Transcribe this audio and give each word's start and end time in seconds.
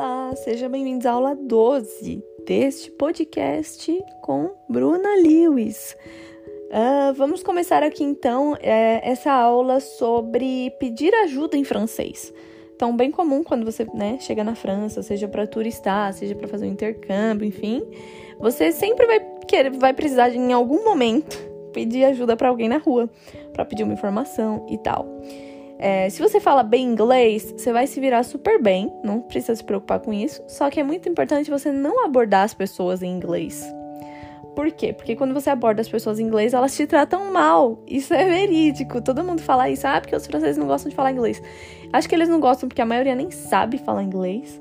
Olá, 0.00 0.32
sejam 0.36 0.70
bem-vindos 0.70 1.06
à 1.06 1.10
aula 1.10 1.34
12 1.34 2.22
deste 2.46 2.88
podcast 2.88 3.92
com 4.22 4.54
Bruna 4.68 5.16
Lewis. 5.16 5.96
Uh, 6.70 7.12
vamos 7.14 7.42
começar 7.42 7.82
aqui 7.82 8.04
então 8.04 8.56
é, 8.60 9.00
essa 9.02 9.32
aula 9.32 9.80
sobre 9.80 10.70
pedir 10.78 11.12
ajuda 11.12 11.56
em 11.56 11.64
francês. 11.64 12.32
Então, 12.76 12.96
bem 12.96 13.10
comum 13.10 13.42
quando 13.42 13.64
você 13.64 13.84
né, 13.92 14.18
chega 14.20 14.44
na 14.44 14.54
França, 14.54 15.02
seja 15.02 15.26
para 15.26 15.48
turistar, 15.48 16.12
seja 16.12 16.36
para 16.36 16.46
fazer 16.46 16.66
um 16.66 16.70
intercâmbio, 16.70 17.44
enfim, 17.44 17.82
você 18.38 18.70
sempre 18.70 19.04
vai 19.04 19.18
querer, 19.48 19.70
vai 19.70 19.92
precisar 19.92 20.28
de, 20.28 20.38
em 20.38 20.52
algum 20.52 20.84
momento 20.84 21.36
pedir 21.72 22.04
ajuda 22.04 22.36
para 22.36 22.48
alguém 22.48 22.68
na 22.68 22.78
rua, 22.78 23.10
para 23.52 23.64
pedir 23.64 23.82
uma 23.82 23.94
informação 23.94 24.64
e 24.70 24.78
tal. 24.78 25.08
É, 25.78 26.10
se 26.10 26.20
você 26.20 26.40
fala 26.40 26.64
bem 26.64 26.84
inglês, 26.84 27.54
você 27.56 27.72
vai 27.72 27.86
se 27.86 28.00
virar 28.00 28.24
super 28.24 28.60
bem, 28.60 28.92
não 29.04 29.20
precisa 29.20 29.54
se 29.54 29.62
preocupar 29.62 30.00
com 30.00 30.12
isso. 30.12 30.42
Só 30.48 30.68
que 30.68 30.80
é 30.80 30.82
muito 30.82 31.08
importante 31.08 31.50
você 31.50 31.70
não 31.70 32.04
abordar 32.04 32.44
as 32.44 32.52
pessoas 32.52 33.02
em 33.02 33.10
inglês. 33.10 33.64
Por 34.56 34.72
quê? 34.72 34.92
Porque 34.92 35.14
quando 35.14 35.32
você 35.32 35.50
aborda 35.50 35.80
as 35.80 35.88
pessoas 35.88 36.18
em 36.18 36.24
inglês, 36.24 36.52
elas 36.52 36.74
te 36.74 36.84
tratam 36.84 37.32
mal. 37.32 37.80
Isso 37.86 38.12
é 38.12 38.24
verídico. 38.24 39.00
Todo 39.00 39.22
mundo 39.22 39.40
fala 39.40 39.70
isso. 39.70 39.86
Ah, 39.86 40.00
porque 40.00 40.16
os 40.16 40.26
franceses 40.26 40.56
não 40.56 40.66
gostam 40.66 40.90
de 40.90 40.96
falar 40.96 41.12
inglês. 41.12 41.40
Acho 41.92 42.08
que 42.08 42.14
eles 42.16 42.28
não 42.28 42.40
gostam 42.40 42.68
porque 42.68 42.82
a 42.82 42.86
maioria 42.86 43.14
nem 43.14 43.30
sabe 43.30 43.78
falar 43.78 44.02
inglês. 44.02 44.60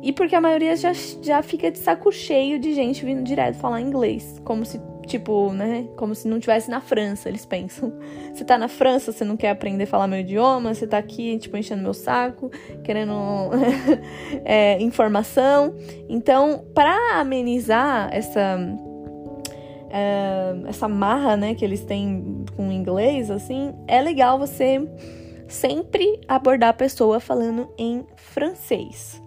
E 0.00 0.12
porque 0.12 0.36
a 0.36 0.40
maioria 0.40 0.76
já, 0.76 0.92
já 0.92 1.42
fica 1.42 1.72
de 1.72 1.78
saco 1.78 2.12
cheio 2.12 2.60
de 2.60 2.72
gente 2.72 3.04
vindo 3.04 3.24
direto 3.24 3.56
falar 3.56 3.80
inglês. 3.80 4.40
Como 4.44 4.64
se 4.64 4.80
Tipo, 5.06 5.52
né? 5.52 5.88
Como 5.96 6.14
se 6.14 6.28
não 6.28 6.38
tivesse 6.38 6.70
na 6.70 6.80
França, 6.80 7.28
eles 7.28 7.44
pensam. 7.44 7.92
Você 8.32 8.44
tá 8.44 8.56
na 8.56 8.68
França, 8.68 9.12
você 9.12 9.24
não 9.24 9.36
quer 9.36 9.50
aprender 9.50 9.84
a 9.84 9.86
falar 9.86 10.06
meu 10.06 10.20
idioma, 10.20 10.72
você 10.72 10.86
tá 10.86 10.96
aqui, 10.96 11.36
tipo, 11.38 11.54
enchendo 11.54 11.82
meu 11.82 11.92
saco, 11.92 12.50
querendo 12.82 13.50
é, 14.42 14.80
informação. 14.80 15.74
Então, 16.08 16.64
para 16.74 17.20
amenizar 17.20 18.08
essa. 18.10 18.58
É, 19.90 20.68
essa 20.68 20.88
marra, 20.88 21.36
né, 21.36 21.54
que 21.54 21.62
eles 21.62 21.84
têm 21.84 22.46
com 22.56 22.70
o 22.70 22.72
inglês, 22.72 23.30
assim, 23.30 23.74
é 23.86 24.00
legal 24.00 24.38
você 24.38 24.80
sempre 25.46 26.18
abordar 26.26 26.70
a 26.70 26.72
pessoa 26.72 27.20
falando 27.20 27.68
em 27.76 28.06
francês. 28.16 29.22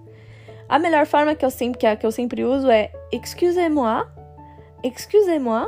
A 0.68 0.80
melhor 0.80 1.06
forma 1.06 1.36
que 1.36 1.46
eu 1.46 1.52
sempre, 1.52 1.96
que, 1.96 2.06
eu 2.06 2.12
sempre 2.12 2.44
uso 2.44 2.70
é 2.70 2.92
excusez-moi 3.12 4.08
excusez-moi, 4.88 5.68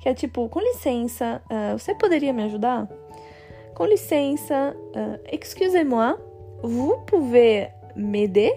que 0.00 0.08
é 0.08 0.14
tipo, 0.14 0.48
com 0.48 0.60
licença, 0.60 1.42
uh, 1.50 1.78
você 1.78 1.94
poderia 1.94 2.32
me 2.32 2.42
ajudar? 2.44 2.88
Com 3.74 3.86
licença, 3.86 4.74
uh, 4.76 5.20
excusez-moi, 5.30 6.16
vous 6.62 6.98
pouvez 7.06 7.68
m'aider? 7.96 8.52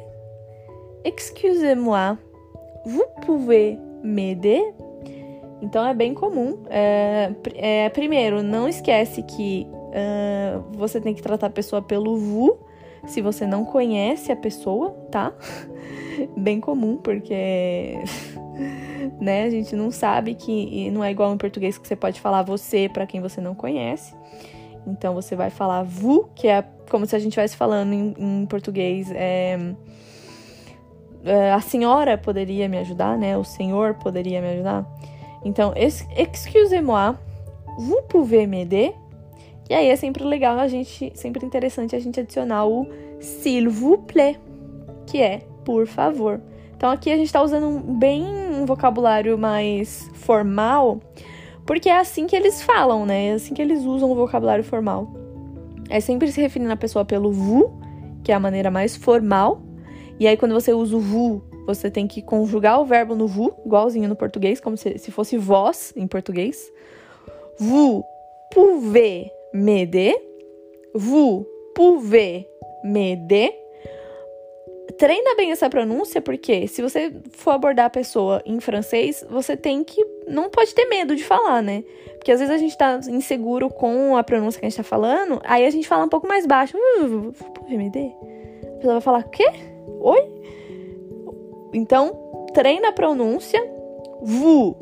Excusez-moi, 1.03 2.17
vous 2.86 3.08
pouvez 3.25 3.77
m'aider? 4.03 4.73
Então 5.61 5.86
é 5.86 5.94
bem 5.94 6.14
comum. 6.14 6.59
É, 6.69 7.31
é, 7.55 7.89
primeiro, 7.89 8.44
não 8.44 8.67
esquece 8.67 9.23
que 9.23 9.67
uh, 9.71 10.64
você 10.77 11.02
tem 11.02 11.14
que 11.14 11.21
tratar 11.21 11.47
a 11.47 11.49
pessoa 11.49 11.81
pelo 11.81 12.17
vous 12.17 12.58
se 13.08 13.21
você 13.21 13.45
não 13.45 13.64
conhece 13.66 14.31
a 14.31 14.36
pessoa, 14.36 14.92
tá? 15.11 15.33
bem 16.38 16.59
comum, 16.59 16.97
porque 16.97 17.99
né? 19.19 19.44
A 19.44 19.50
gente 19.50 19.75
não 19.75 19.91
sabe 19.91 20.36
que 20.36 20.89
não 20.91 21.03
é 21.03 21.11
igual 21.11 21.33
em 21.33 21.38
português 21.38 21.77
que 21.77 21.88
você 21.88 21.95
pode 21.95 22.19
falar 22.19 22.44
você 22.44 22.89
para 22.89 23.05
quem 23.05 23.22
você 23.22 23.41
não 23.41 23.55
conhece. 23.55 24.14
Então 24.86 25.14
você 25.14 25.36
vai 25.36 25.49
falar 25.49 25.83
vous, 25.83 26.27
que 26.36 26.47
é 26.47 26.64
como 26.89 27.05
se 27.05 27.16
a 27.16 27.19
gente 27.19 27.30
estivesse 27.30 27.58
falando 27.58 27.94
em, 27.94 28.14
em 28.17 28.45
português. 28.45 29.11
É, 29.11 29.58
é, 31.25 31.52
a 31.52 31.59
senhora 31.59 32.17
poderia 32.17 32.70
me 32.70 32.77
ajudar, 32.77 33.17
né? 33.17 33.37
O 33.37 33.43
senhor 33.43 33.95
poderia 33.95 34.42
me 34.42 34.49
ajudar. 34.49 34.86
Então, 35.43 35.73
excusez-moi, 35.76 37.15
vous 37.77 38.02
pouvez 38.08 38.48
m'aider? 38.48 38.93
E 39.70 39.73
aí 39.73 39.89
é 39.89 39.95
sempre 39.95 40.23
legal 40.23 40.58
a 40.58 40.67
gente, 40.67 41.11
sempre 41.14 41.45
interessante 41.45 41.95
a 41.95 41.99
gente 41.99 42.20
adicionar 42.20 42.65
o 42.65 42.87
s'il 43.20 43.70
vous 43.70 43.99
plaît, 44.08 44.39
que 45.05 45.21
é 45.21 45.42
por 45.65 45.86
favor. 45.86 46.39
Então 46.76 46.89
aqui 46.89 47.11
a 47.11 47.17
gente 47.17 47.26
está 47.26 47.42
usando 47.42 47.80
bem 47.80 48.23
um 48.23 48.46
vocabulário 48.67 49.38
mais 49.38 50.08
formal, 50.14 51.00
porque 51.66 51.89
é 51.89 51.98
assim 51.98 52.28
que 52.28 52.36
eles 52.36 52.61
falam, 52.61 53.05
né? 53.05 53.30
É 53.30 53.33
assim 53.33 53.54
que 53.54 53.61
eles 53.61 53.83
usam 53.83 54.11
o 54.11 54.16
vocabulário 54.16 54.64
formal. 54.64 55.11
É 55.89 56.00
sempre 56.00 56.32
se 56.32 56.39
referindo 56.39 56.72
à 56.72 56.78
pessoa 56.78 57.04
pelo 57.04 57.32
vous, 57.32 57.72
que 58.23 58.32
é 58.32 58.36
a 58.36 58.39
maneira 58.39 58.70
mais 58.70 58.95
formal. 58.95 59.61
E 60.20 60.28
aí 60.28 60.38
quando 60.38 60.54
você 60.54 60.73
usa 60.73 60.95
o 60.95 61.00
vous, 61.00 61.42
você 61.66 61.89
tem 61.89 62.08
que 62.08 62.22
conjugar 62.22 62.80
o 62.80 62.86
verbo 62.86 63.16
no 63.16 63.28
vous, 63.28 63.52
igualzinho 63.66 64.08
no 64.08 64.16
português, 64.16 64.60
como 64.60 64.78
se, 64.78 64.98
se 64.98 65.11
fosse 65.11 65.38
vós 65.38 65.94
em 65.95 66.08
português. 66.08 66.72
Vous 67.60 68.04
pouvez 68.54 69.32
m'aider. 69.54 70.16
Vous 70.94 71.45
pouvez 71.76 72.45
m'aider 72.84 73.52
treina 74.97 75.35
bem 75.35 75.52
essa 75.52 75.69
pronúncia, 75.69 76.21
porque 76.21 76.67
se 76.67 76.81
você 76.81 77.13
for 77.31 77.52
abordar 77.52 77.85
a 77.85 77.89
pessoa 77.89 78.41
em 78.45 78.59
francês, 78.59 79.25
você 79.30 79.55
tem 79.55 79.83
que. 79.83 80.03
Não 80.27 80.49
pode 80.49 80.73
ter 80.73 80.85
medo 80.85 81.15
de 81.15 81.23
falar, 81.23 81.61
né? 81.61 81.83
Porque 82.15 82.31
às 82.31 82.39
vezes 82.39 82.53
a 82.53 82.58
gente 82.58 82.77
tá 82.77 82.99
inseguro 83.07 83.69
com 83.69 84.17
a 84.17 84.23
pronúncia 84.23 84.59
que 84.59 84.65
a 84.65 84.69
gente 84.69 84.77
tá 84.77 84.83
falando, 84.83 85.39
aí 85.43 85.65
a 85.65 85.69
gente 85.69 85.87
fala 85.87 86.05
um 86.05 86.09
pouco 86.09 86.27
mais 86.27 86.45
baixo. 86.45 86.77
MD? 87.69 88.11
A 88.63 88.77
pessoa 88.77 88.93
vai 88.93 89.02
falar, 89.02 89.23
quê? 89.23 89.45
Oi? 90.02 90.31
Então, 91.73 92.49
treina 92.53 92.89
a 92.89 92.91
pronúncia. 92.91 93.63
Vu. 94.21 94.75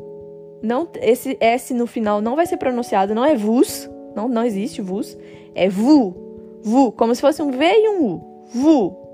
Não, 0.62 0.88
esse 1.00 1.36
S 1.38 1.74
no 1.74 1.86
final 1.86 2.20
não 2.20 2.34
vai 2.34 2.46
ser 2.46 2.56
pronunciado, 2.56 3.14
não 3.14 3.24
é 3.24 3.36
vus. 3.36 3.88
Não, 4.14 4.28
não 4.28 4.44
existe 4.44 4.80
vus. 4.80 5.16
É 5.54 5.68
vu. 5.68 6.14
Vu. 6.62 6.90
Como 6.92 7.14
se 7.14 7.20
fosse 7.20 7.42
um 7.42 7.50
V 7.50 7.64
e 7.64 7.88
um 7.90 8.06
U. 8.06 8.46
Vu 8.46 9.05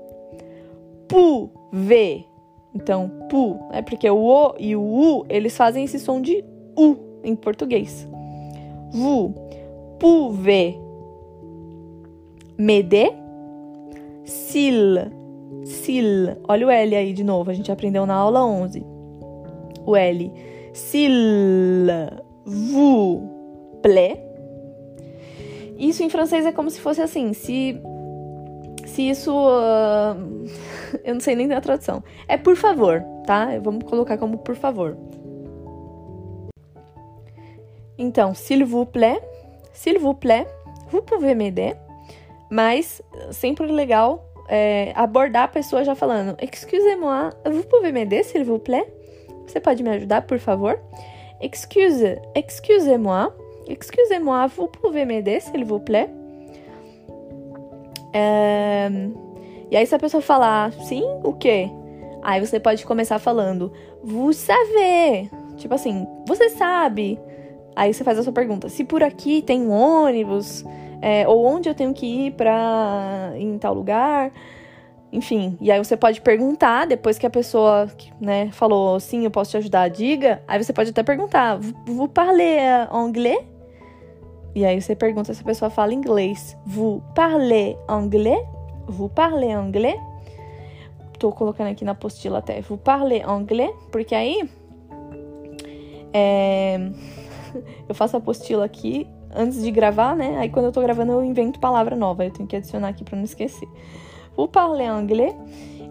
pu, 1.07 1.49
v. 1.71 2.25
Então, 2.75 3.09
pu, 3.29 3.59
é 3.71 3.81
porque 3.81 4.09
o 4.09 4.17
o 4.17 4.55
e 4.59 4.75
o 4.75 4.81
u, 4.81 5.25
eles 5.29 5.55
fazem 5.55 5.83
esse 5.83 5.99
som 5.99 6.21
de 6.21 6.43
u 6.77 6.95
em 7.23 7.35
português. 7.35 8.07
Vu, 8.91 9.33
pu, 9.99 10.31
v. 10.31 10.77
Mede, 12.57 13.11
sil, 14.25 15.09
sil. 15.65 16.37
Olha 16.47 16.67
o 16.67 16.69
L 16.69 16.95
aí 16.95 17.13
de 17.13 17.23
novo, 17.23 17.49
a 17.49 17.53
gente 17.53 17.71
aprendeu 17.71 18.05
na 18.05 18.13
aula 18.13 18.45
11. 18.45 18.85
O 19.85 19.95
L. 19.95 20.31
Sil, 20.73 21.13
vu, 22.45 23.21
ple. 23.81 24.17
Isso 25.77 26.03
em 26.03 26.09
francês 26.09 26.45
é 26.45 26.51
como 26.51 26.69
se 26.69 26.79
fosse 26.79 27.01
assim, 27.01 27.33
se 27.33 27.79
se 28.93 29.09
isso. 29.09 29.31
Uh, 29.31 30.45
eu 31.03 31.13
não 31.15 31.21
sei 31.21 31.35
nem 31.35 31.51
a 31.51 31.61
tradução. 31.61 32.03
É 32.27 32.37
por 32.37 32.55
favor, 32.55 33.03
tá? 33.25 33.47
Vamos 33.61 33.83
colocar 33.83 34.17
como 34.17 34.37
por 34.37 34.55
favor. 34.55 34.95
Então, 37.97 38.33
s'il 38.33 38.65
vous 38.65 38.85
plaît, 38.85 39.21
s'il 39.71 39.99
vous 39.99 40.15
plaît, 40.15 40.47
vous 40.91 41.01
pouvez 41.01 41.35
m'aider. 41.35 41.75
Mas 42.49 43.01
sempre 43.31 43.65
legal 43.65 44.23
é, 44.47 44.91
abordar 44.95 45.43
a 45.43 45.47
pessoa 45.47 45.83
já 45.83 45.95
falando: 45.95 46.35
Excusez-moi, 46.39 47.31
vous 47.51 47.65
pouvez 47.65 47.91
m'aider, 47.91 48.23
s'il 48.23 48.43
vous 48.43 48.59
plaît? 48.59 48.85
Você 49.47 49.59
pode 49.59 49.83
me 49.83 49.89
ajudar, 49.89 50.21
por 50.21 50.39
favor? 50.39 50.79
Excuse, 51.41 52.17
excusez-moi, 52.35 53.33
excusez-moi, 53.67 54.47
vous 54.47 54.67
pouvez 54.67 55.05
m'aider, 55.05 55.39
s'il 55.41 55.65
vous 55.65 55.79
plaît? 55.79 56.09
É... 58.13 58.89
E 59.71 59.75
aí, 59.75 59.85
se 59.85 59.95
a 59.95 59.99
pessoa 59.99 60.21
falar 60.21 60.71
sim, 60.71 61.03
o 61.23 61.33
quê? 61.33 61.69
Aí 62.21 62.39
você 62.39 62.59
pode 62.59 62.85
começar 62.85 63.19
falando, 63.19 63.71
vous 64.03 64.35
savez. 64.37 65.29
Tipo 65.57 65.73
assim, 65.73 66.07
você 66.27 66.49
sabe. 66.49 67.19
Aí 67.75 67.93
você 67.93 68.03
faz 68.03 68.17
a 68.17 68.23
sua 68.23 68.33
pergunta: 68.33 68.69
se 68.69 68.83
por 68.83 69.03
aqui 69.03 69.41
tem 69.41 69.61
um 69.61 69.71
ônibus, 69.71 70.63
é, 71.01 71.27
ou 71.27 71.45
onde 71.45 71.67
eu 71.67 71.75
tenho 71.75 71.93
que 71.93 72.05
ir 72.27 72.31
pra 72.31 73.33
ir 73.35 73.43
em 73.43 73.57
tal 73.57 73.73
lugar. 73.73 74.31
Enfim, 75.11 75.55
e 75.61 75.71
aí 75.71 75.77
você 75.77 75.95
pode 75.95 76.21
perguntar, 76.21 76.87
depois 76.87 77.19
que 77.19 77.25
a 77.27 77.29
pessoa 77.29 77.87
né, 78.19 78.49
falou 78.51 78.99
sim, 78.99 79.23
eu 79.25 79.29
posso 79.29 79.51
te 79.51 79.57
ajudar, 79.57 79.87
diga. 79.89 80.41
Aí 80.47 80.63
você 80.63 80.73
pode 80.73 80.89
até 80.89 81.03
perguntar: 81.03 81.59
vous 81.85 82.07
parlez 82.07 82.87
anglais? 82.91 83.52
E 84.55 84.65
aí 84.65 84.79
você 84.79 84.95
pergunta 84.95 85.33
se 85.33 85.41
a 85.41 85.45
pessoa 85.45 85.69
fala 85.69 85.93
inglês. 85.93 86.57
Vous 86.65 87.01
parlez 87.15 87.75
anglais? 87.87 88.45
Vous 88.87 89.09
parlez 89.09 89.55
anglais? 89.55 89.99
Tô 91.17 91.31
colocando 91.31 91.67
aqui 91.67 91.83
na 91.83 91.93
apostila 91.93 92.39
até. 92.39 92.61
Vous 92.61 92.77
parlez 92.77 93.23
anglais? 93.25 93.71
Porque 93.91 94.13
aí 94.13 94.47
é, 96.13 96.77
eu 97.89 97.95
faço 97.95 98.15
a 98.15 98.19
apostila 98.19 98.65
aqui 98.65 99.07
antes 99.35 99.63
de 99.63 99.71
gravar, 99.71 100.15
né? 100.15 100.37
Aí 100.37 100.49
quando 100.49 100.65
eu 100.65 100.71
tô 100.71 100.81
gravando 100.81 101.13
eu 101.13 101.23
invento 101.23 101.59
palavra 101.59 101.95
nova. 101.95 102.23
Eu 102.23 102.31
tenho 102.31 102.47
que 102.47 102.55
adicionar 102.55 102.89
aqui 102.89 103.03
para 103.03 103.17
não 103.17 103.23
esquecer. 103.23 103.67
Vous 104.35 104.47
parlez 104.47 104.89
anglais? 104.89 105.35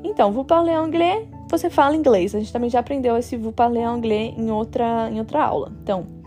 Então, 0.04 0.32
vous 0.32 0.44
parlez 0.44 0.76
anglais, 0.76 1.26
você 1.48 1.70
fala 1.70 1.94
inglês. 1.94 2.34
A 2.34 2.38
gente 2.38 2.52
também 2.52 2.68
já 2.68 2.80
aprendeu 2.80 3.16
esse 3.16 3.36
vous 3.36 3.52
parlez 3.52 3.86
anglais 3.86 4.34
em 4.36 4.50
outra, 4.50 5.08
em 5.10 5.18
outra 5.18 5.44
aula. 5.44 5.72
Então, 5.82 6.21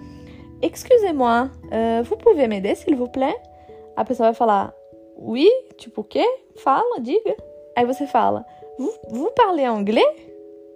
excusez-moi, 0.65 1.50
uh, 1.65 2.03
vous 2.03 2.17
pouvez 2.17 2.47
m'aider, 2.47 2.75
s'il 2.75 2.95
vous 2.95 3.07
plaît? 3.07 3.35
A 3.95 4.03
pessoa 4.03 4.29
vai 4.29 4.35
falar, 4.35 4.73
oui, 5.17 5.50
tipo 5.77 6.01
o 6.01 6.03
quê? 6.03 6.25
Fala, 6.57 7.00
diga. 7.00 7.35
Aí 7.75 7.85
você 7.85 8.07
fala, 8.07 8.45
vous, 8.77 8.94
vous 9.09 9.31
parlez 9.35 9.67
anglais? 9.67 10.06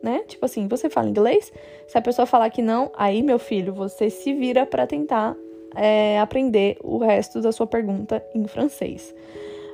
Né? 0.02 0.24
Tipo 0.28 0.46
assim, 0.46 0.68
você 0.68 0.90
fala 0.90 1.10
inglês? 1.10 1.52
Se 1.88 1.98
a 1.98 2.02
pessoa 2.02 2.26
falar 2.26 2.50
que 2.50 2.62
não, 2.62 2.92
aí, 2.96 3.22
meu 3.22 3.38
filho, 3.38 3.74
você 3.74 4.10
se 4.10 4.34
vira 4.34 4.66
para 4.66 4.88
tentar 4.88 5.36
é, 5.76 6.20
aprender 6.20 6.78
o 6.82 6.98
resto 6.98 7.42
da 7.42 7.52
sua 7.52 7.68
pergunta 7.68 8.24
em 8.34 8.48
francês. 8.48 9.14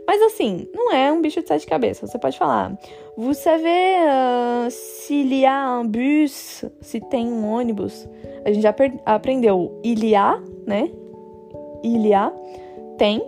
Mas 0.07 0.22
assim, 0.22 0.68
não 0.74 0.92
é 0.92 1.12
um 1.12 1.22
bicho 1.22 1.42
de 1.42 1.48
sete 1.48 1.66
cabeças. 1.66 2.12
Você 2.12 2.19
pode 2.19 2.38
falar, 2.38 2.78
vous 3.18 3.38
savez 3.38 3.98
uh, 4.02 4.69
s'il 4.69 5.34
y 5.34 5.46
a 5.46 5.80
un 5.80 5.88
bus, 5.88 6.63
se 6.81 7.00
tem 7.02 7.28
um 7.28 7.50
ônibus. 7.52 8.07
A 8.46 8.52
gente 8.52 8.62
já 8.62 8.75
aprendeu 9.06 9.80
il 9.84 10.06
y 10.06 10.16
a, 10.16 10.40
né? 10.68 10.92
Il 11.84 12.06
y 12.06 12.13
a, 12.13 12.31
tem. 12.98 13.22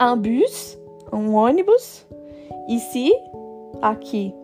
Un 0.00 0.16
bus, 0.16 0.78
um 1.12 1.34
ônibus. 1.34 2.06
Ici, 2.68 3.12
aqui. 3.82 4.34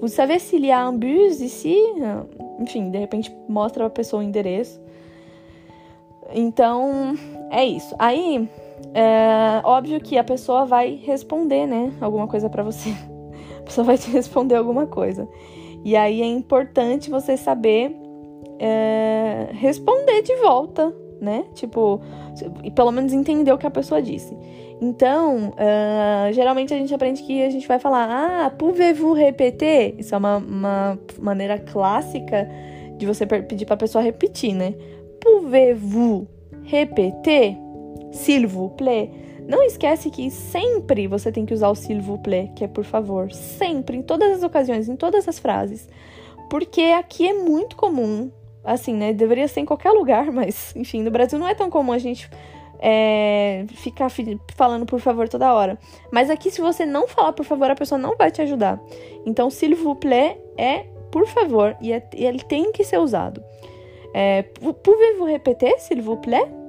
Vous 0.00 0.12
savez 0.12 0.42
s'il 0.42 0.64
y 0.64 0.72
a 0.72 0.88
un 0.88 0.96
bus 0.96 1.40
ici? 1.40 1.76
Enfim, 2.60 2.90
de 2.90 2.98
repente 2.98 3.34
mostra 3.48 3.86
a 3.86 3.90
pessoa 3.90 4.22
o 4.22 4.24
endereço. 4.24 4.80
Então, 6.32 7.16
é 7.50 7.64
isso. 7.64 7.94
Aí, 7.98 8.48
é 8.92 9.60
óbvio 9.64 10.00
que 10.00 10.16
a 10.18 10.24
pessoa 10.24 10.64
vai 10.64 11.00
responder, 11.02 11.66
né? 11.66 11.92
Alguma 12.00 12.26
coisa 12.26 12.48
para 12.48 12.62
você. 12.62 12.90
A 13.58 13.62
pessoa 13.64 13.84
vai 13.86 13.96
te 13.96 14.10
responder 14.10 14.56
alguma 14.56 14.86
coisa. 14.86 15.26
E 15.84 15.96
aí 15.96 16.20
é 16.20 16.26
importante 16.26 17.08
você 17.08 17.34
saber 17.34 17.96
é, 18.58 19.48
responder 19.52 20.22
de 20.22 20.36
volta, 20.36 20.94
né? 21.20 21.44
Tipo, 21.54 22.00
e 22.62 22.70
pelo 22.70 22.92
menos 22.92 23.12
entender 23.12 23.52
o 23.52 23.58
que 23.58 23.66
a 23.66 23.70
pessoa 23.70 24.02
disse. 24.02 24.36
Então, 24.80 25.50
uh, 25.50 26.32
geralmente 26.32 26.74
a 26.74 26.76
gente 26.76 26.94
aprende 26.94 27.22
que 27.22 27.42
a 27.42 27.50
gente 27.50 27.66
vai 27.66 27.78
falar, 27.78 28.08
ah, 28.10 28.50
pouvez-vous 28.50 29.12
répéter? 29.12 29.94
Isso 29.98 30.14
é 30.14 30.18
uma, 30.18 30.36
uma 30.38 30.98
maneira 31.20 31.58
clássica 31.58 32.48
de 32.96 33.06
você 33.06 33.24
pedir 33.24 33.64
para 33.64 33.74
a 33.74 33.78
pessoa 33.78 34.02
repetir, 34.02 34.54
né? 34.54 34.74
Pouvez-vous 35.20 36.26
répéter? 36.64 37.63
S'il 38.14 38.46
vous 38.46 38.70
plaît. 38.70 39.10
Não 39.46 39.62
esquece 39.62 40.08
que 40.08 40.30
sempre 40.30 41.06
você 41.06 41.30
tem 41.30 41.44
que 41.44 41.52
usar 41.52 41.68
o 41.68 41.74
s'il 41.74 42.00
vous 42.00 42.18
plaît, 42.18 42.50
que 42.54 42.64
é 42.64 42.68
por 42.68 42.84
favor. 42.84 43.30
Sempre, 43.30 43.98
em 43.98 44.02
todas 44.02 44.38
as 44.38 44.42
ocasiões, 44.42 44.88
em 44.88 44.96
todas 44.96 45.28
as 45.28 45.38
frases. 45.38 45.86
Porque 46.48 46.80
aqui 46.80 47.28
é 47.28 47.34
muito 47.34 47.76
comum, 47.76 48.30
assim, 48.64 48.94
né? 48.94 49.12
Deveria 49.12 49.48
ser 49.48 49.60
em 49.60 49.66
qualquer 49.66 49.90
lugar, 49.90 50.30
mas, 50.32 50.74
enfim, 50.74 51.02
no 51.02 51.10
Brasil 51.10 51.38
não 51.38 51.48
é 51.48 51.54
tão 51.54 51.68
comum 51.68 51.92
a 51.92 51.98
gente 51.98 52.30
é, 52.80 53.66
ficar 53.74 54.08
falando 54.56 54.86
por 54.86 55.00
favor 55.00 55.28
toda 55.28 55.52
hora. 55.52 55.78
Mas 56.10 56.30
aqui, 56.30 56.50
se 56.50 56.60
você 56.60 56.86
não 56.86 57.06
falar 57.06 57.32
por 57.32 57.44
favor, 57.44 57.70
a 57.70 57.74
pessoa 57.74 57.98
não 57.98 58.16
vai 58.16 58.30
te 58.30 58.40
ajudar. 58.40 58.80
Então, 59.26 59.50
s'il 59.50 59.74
vous 59.74 59.98
plaît 59.98 60.38
é 60.56 60.86
por 61.10 61.26
favor 61.26 61.76
e, 61.80 61.92
é, 61.92 62.02
e 62.16 62.24
ele 62.24 62.40
tem 62.40 62.72
que 62.72 62.84
ser 62.84 62.98
usado. 62.98 63.42
É, 64.14 64.42
Pouvez-vous 64.42 65.24
répéter, 65.24 65.78
s'il 65.78 66.00
vous 66.00 66.16
plaît? 66.16 66.63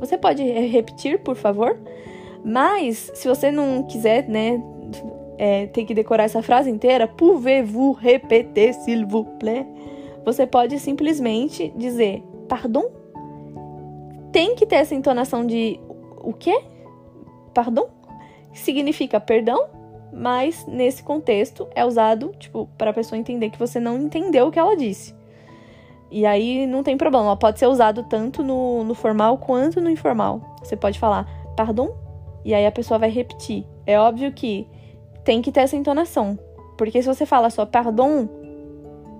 Você 0.00 0.18
pode 0.18 0.42
repetir, 0.42 1.20
por 1.20 1.36
favor? 1.36 1.78
Mas, 2.44 3.10
se 3.14 3.28
você 3.28 3.50
não 3.50 3.82
quiser, 3.82 4.26
né, 4.26 4.60
é, 5.38 5.66
ter 5.66 5.84
que 5.84 5.94
decorar 5.94 6.24
essa 6.24 6.42
frase 6.42 6.70
inteira, 6.70 7.06
pouvez-vous 7.06 7.92
répéter, 7.92 8.74
s'il 8.74 9.06
vous 9.06 9.24
plaît? 9.38 9.66
Você 10.24 10.46
pode 10.46 10.78
simplesmente 10.78 11.72
dizer, 11.76 12.22
pardon? 12.48 12.90
Tem 14.32 14.54
que 14.54 14.66
ter 14.66 14.76
essa 14.76 14.94
entonação 14.94 15.46
de 15.46 15.78
o 16.22 16.32
quê? 16.32 16.60
Pardon? 17.54 17.88
Significa 18.52 19.20
perdão, 19.20 19.66
mas 20.12 20.66
nesse 20.66 21.02
contexto 21.02 21.68
é 21.74 21.84
usado, 21.84 22.32
tipo, 22.38 22.68
para 22.76 22.90
a 22.90 22.94
pessoa 22.94 23.18
entender 23.18 23.50
que 23.50 23.58
você 23.58 23.78
não 23.78 23.98
entendeu 23.98 24.48
o 24.48 24.50
que 24.50 24.58
ela 24.58 24.76
disse. 24.76 25.14
E 26.10 26.26
aí 26.26 26.66
não 26.66 26.82
tem 26.82 26.96
problema, 26.96 27.36
pode 27.36 27.58
ser 27.58 27.66
usado 27.66 28.02
tanto 28.02 28.42
no, 28.42 28.82
no 28.82 28.94
formal 28.94 29.38
quanto 29.38 29.80
no 29.80 29.88
informal. 29.88 30.56
Você 30.62 30.76
pode 30.76 30.98
falar 30.98 31.26
pardon, 31.56 31.94
e 32.44 32.54
aí 32.54 32.66
a 32.66 32.72
pessoa 32.72 32.98
vai 32.98 33.10
repetir. 33.10 33.66
É 33.86 33.98
óbvio 33.98 34.32
que 34.32 34.66
tem 35.24 35.42
que 35.42 35.52
ter 35.52 35.60
essa 35.60 35.76
entonação. 35.76 36.38
Porque 36.76 37.02
se 37.02 37.08
você 37.08 37.26
fala 37.26 37.50
só 37.50 37.66
pardon, 37.66 38.28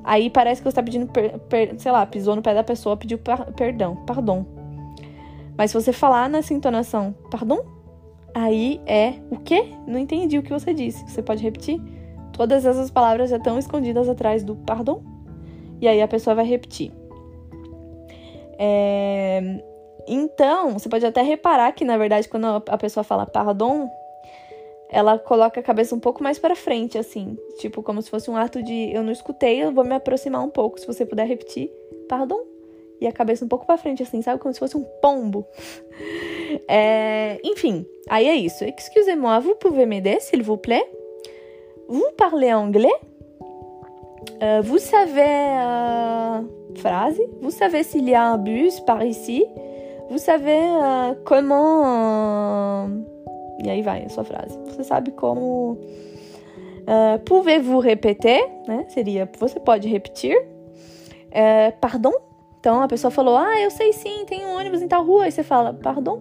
aí 0.02 0.30
parece 0.30 0.60
que 0.60 0.64
você 0.64 0.70
está 0.70 0.82
pedindo, 0.82 1.06
per, 1.06 1.38
per, 1.40 1.74
sei 1.78 1.92
lá, 1.92 2.04
pisou 2.06 2.34
no 2.34 2.42
pé 2.42 2.54
da 2.54 2.64
pessoa, 2.64 2.96
pediu 2.96 3.18
par, 3.18 3.52
perdão, 3.52 3.96
pardon. 4.06 4.44
Mas 5.56 5.70
se 5.70 5.80
você 5.80 5.92
falar 5.92 6.28
nessa 6.28 6.54
entonação, 6.54 7.14
pardon, 7.30 7.60
aí 8.34 8.80
é 8.86 9.14
o 9.30 9.36
quê? 9.36 9.74
Não 9.86 9.98
entendi 9.98 10.38
o 10.38 10.42
que 10.42 10.52
você 10.52 10.72
disse. 10.72 11.06
Você 11.06 11.22
pode 11.22 11.42
repetir? 11.42 11.80
Todas 12.32 12.64
essas 12.64 12.90
palavras 12.90 13.28
já 13.28 13.36
estão 13.36 13.58
escondidas 13.58 14.08
atrás 14.08 14.42
do 14.42 14.56
pardon 14.56 15.02
e 15.80 15.88
aí 15.88 16.00
a 16.02 16.08
pessoa 16.08 16.34
vai 16.34 16.44
repetir. 16.44 16.92
É... 18.58 19.40
Então, 20.06 20.72
você 20.72 20.88
pode 20.88 21.06
até 21.06 21.22
reparar 21.22 21.72
que, 21.72 21.84
na 21.84 21.96
verdade, 21.96 22.28
quando 22.28 22.46
a 22.46 22.78
pessoa 22.78 23.04
fala 23.04 23.26
pardon, 23.26 23.88
ela 24.90 25.18
coloca 25.18 25.60
a 25.60 25.62
cabeça 25.62 25.94
um 25.94 26.00
pouco 26.00 26.22
mais 26.22 26.38
para 26.38 26.56
frente, 26.56 26.98
assim. 26.98 27.38
Tipo, 27.58 27.82
como 27.82 28.02
se 28.02 28.10
fosse 28.10 28.30
um 28.30 28.36
ato 28.36 28.62
de 28.62 28.92
eu 28.92 29.02
não 29.02 29.12
escutei, 29.12 29.62
eu 29.62 29.72
vou 29.72 29.84
me 29.84 29.94
aproximar 29.94 30.42
um 30.42 30.50
pouco. 30.50 30.80
Se 30.80 30.86
você 30.86 31.06
puder 31.06 31.26
repetir, 31.26 31.70
pardon. 32.08 32.40
E 33.00 33.06
a 33.06 33.12
cabeça 33.12 33.44
um 33.44 33.48
pouco 33.48 33.64
para 33.64 33.78
frente, 33.78 34.02
assim, 34.02 34.20
sabe? 34.20 34.40
Como 34.40 34.52
se 34.52 34.60
fosse 34.60 34.76
um 34.76 34.84
pombo. 35.00 35.46
É... 36.66 37.38
Enfim, 37.44 37.86
aí 38.08 38.26
é 38.26 38.34
isso. 38.34 38.64
Excusez-moi, 38.64 39.38
vous 39.38 39.54
pouvez 39.54 39.86
m'aider, 39.86 40.20
s'il 40.20 40.42
vous 40.42 40.58
plaît? 40.58 40.84
Vous 41.88 42.10
parlez 42.16 42.52
anglais? 42.52 42.92
Uh, 44.40 44.62
vous 44.62 44.78
savez, 44.78 45.22
uh, 45.22 46.44
phrase, 46.76 47.20
vous 47.40 47.50
savez 47.50 47.82
s'il 47.82 48.08
y 48.08 48.14
a 48.14 48.24
un 48.32 48.38
bus 48.38 48.80
par 48.80 49.04
ici? 49.04 49.44
Vous 50.10 50.18
savez 50.18 50.60
uh, 50.60 51.14
comment. 51.24 52.88
E 53.62 53.68
aí 53.68 53.82
vai 53.82 54.04
a 54.04 54.08
sua 54.08 54.24
frase. 54.24 54.58
Você 54.66 54.84
sabe 54.84 55.10
como. 55.12 55.78
Pouvez-vous 57.24 57.78
répéter? 57.78 58.42
Né? 58.66 58.84
Seria, 58.88 59.28
você 59.38 59.60
pode 59.60 59.86
repetir. 59.86 60.36
pardon? 61.80 62.12
Então 62.58 62.82
a 62.82 62.88
pessoa 62.88 63.10
falou: 63.10 63.36
Ah, 63.36 63.60
eu 63.60 63.70
sei 63.70 63.92
sim, 63.92 64.24
tem 64.26 64.44
um 64.44 64.56
ônibus 64.56 64.82
em 64.82 64.88
tal 64.88 65.04
rua. 65.04 65.24
Aí 65.24 65.30
você 65.30 65.42
fala: 65.42 65.72
Pardon? 65.72 66.20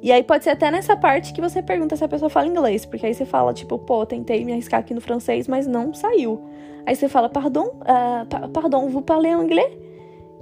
E 0.00 0.12
aí 0.12 0.22
pode 0.22 0.44
ser 0.44 0.50
até 0.50 0.70
nessa 0.70 0.96
parte 0.96 1.32
que 1.32 1.40
você 1.40 1.60
pergunta 1.60 1.96
se 1.96 2.04
a 2.04 2.08
pessoa 2.08 2.30
fala 2.30 2.46
inglês, 2.46 2.86
porque 2.86 3.04
aí 3.04 3.14
você 3.14 3.24
fala, 3.24 3.52
tipo, 3.52 3.78
pô, 3.78 4.06
tentei 4.06 4.44
me 4.44 4.52
arriscar 4.52 4.80
aqui 4.80 4.94
no 4.94 5.00
francês, 5.00 5.48
mas 5.48 5.66
não 5.66 5.92
saiu. 5.92 6.40
Aí 6.86 6.94
você 6.94 7.08
fala, 7.08 7.28
pardon, 7.28 7.66
uh, 7.66 8.48
pardon, 8.52 8.88
vous 8.88 9.02
parlez 9.02 9.34
anglais? 9.34 9.76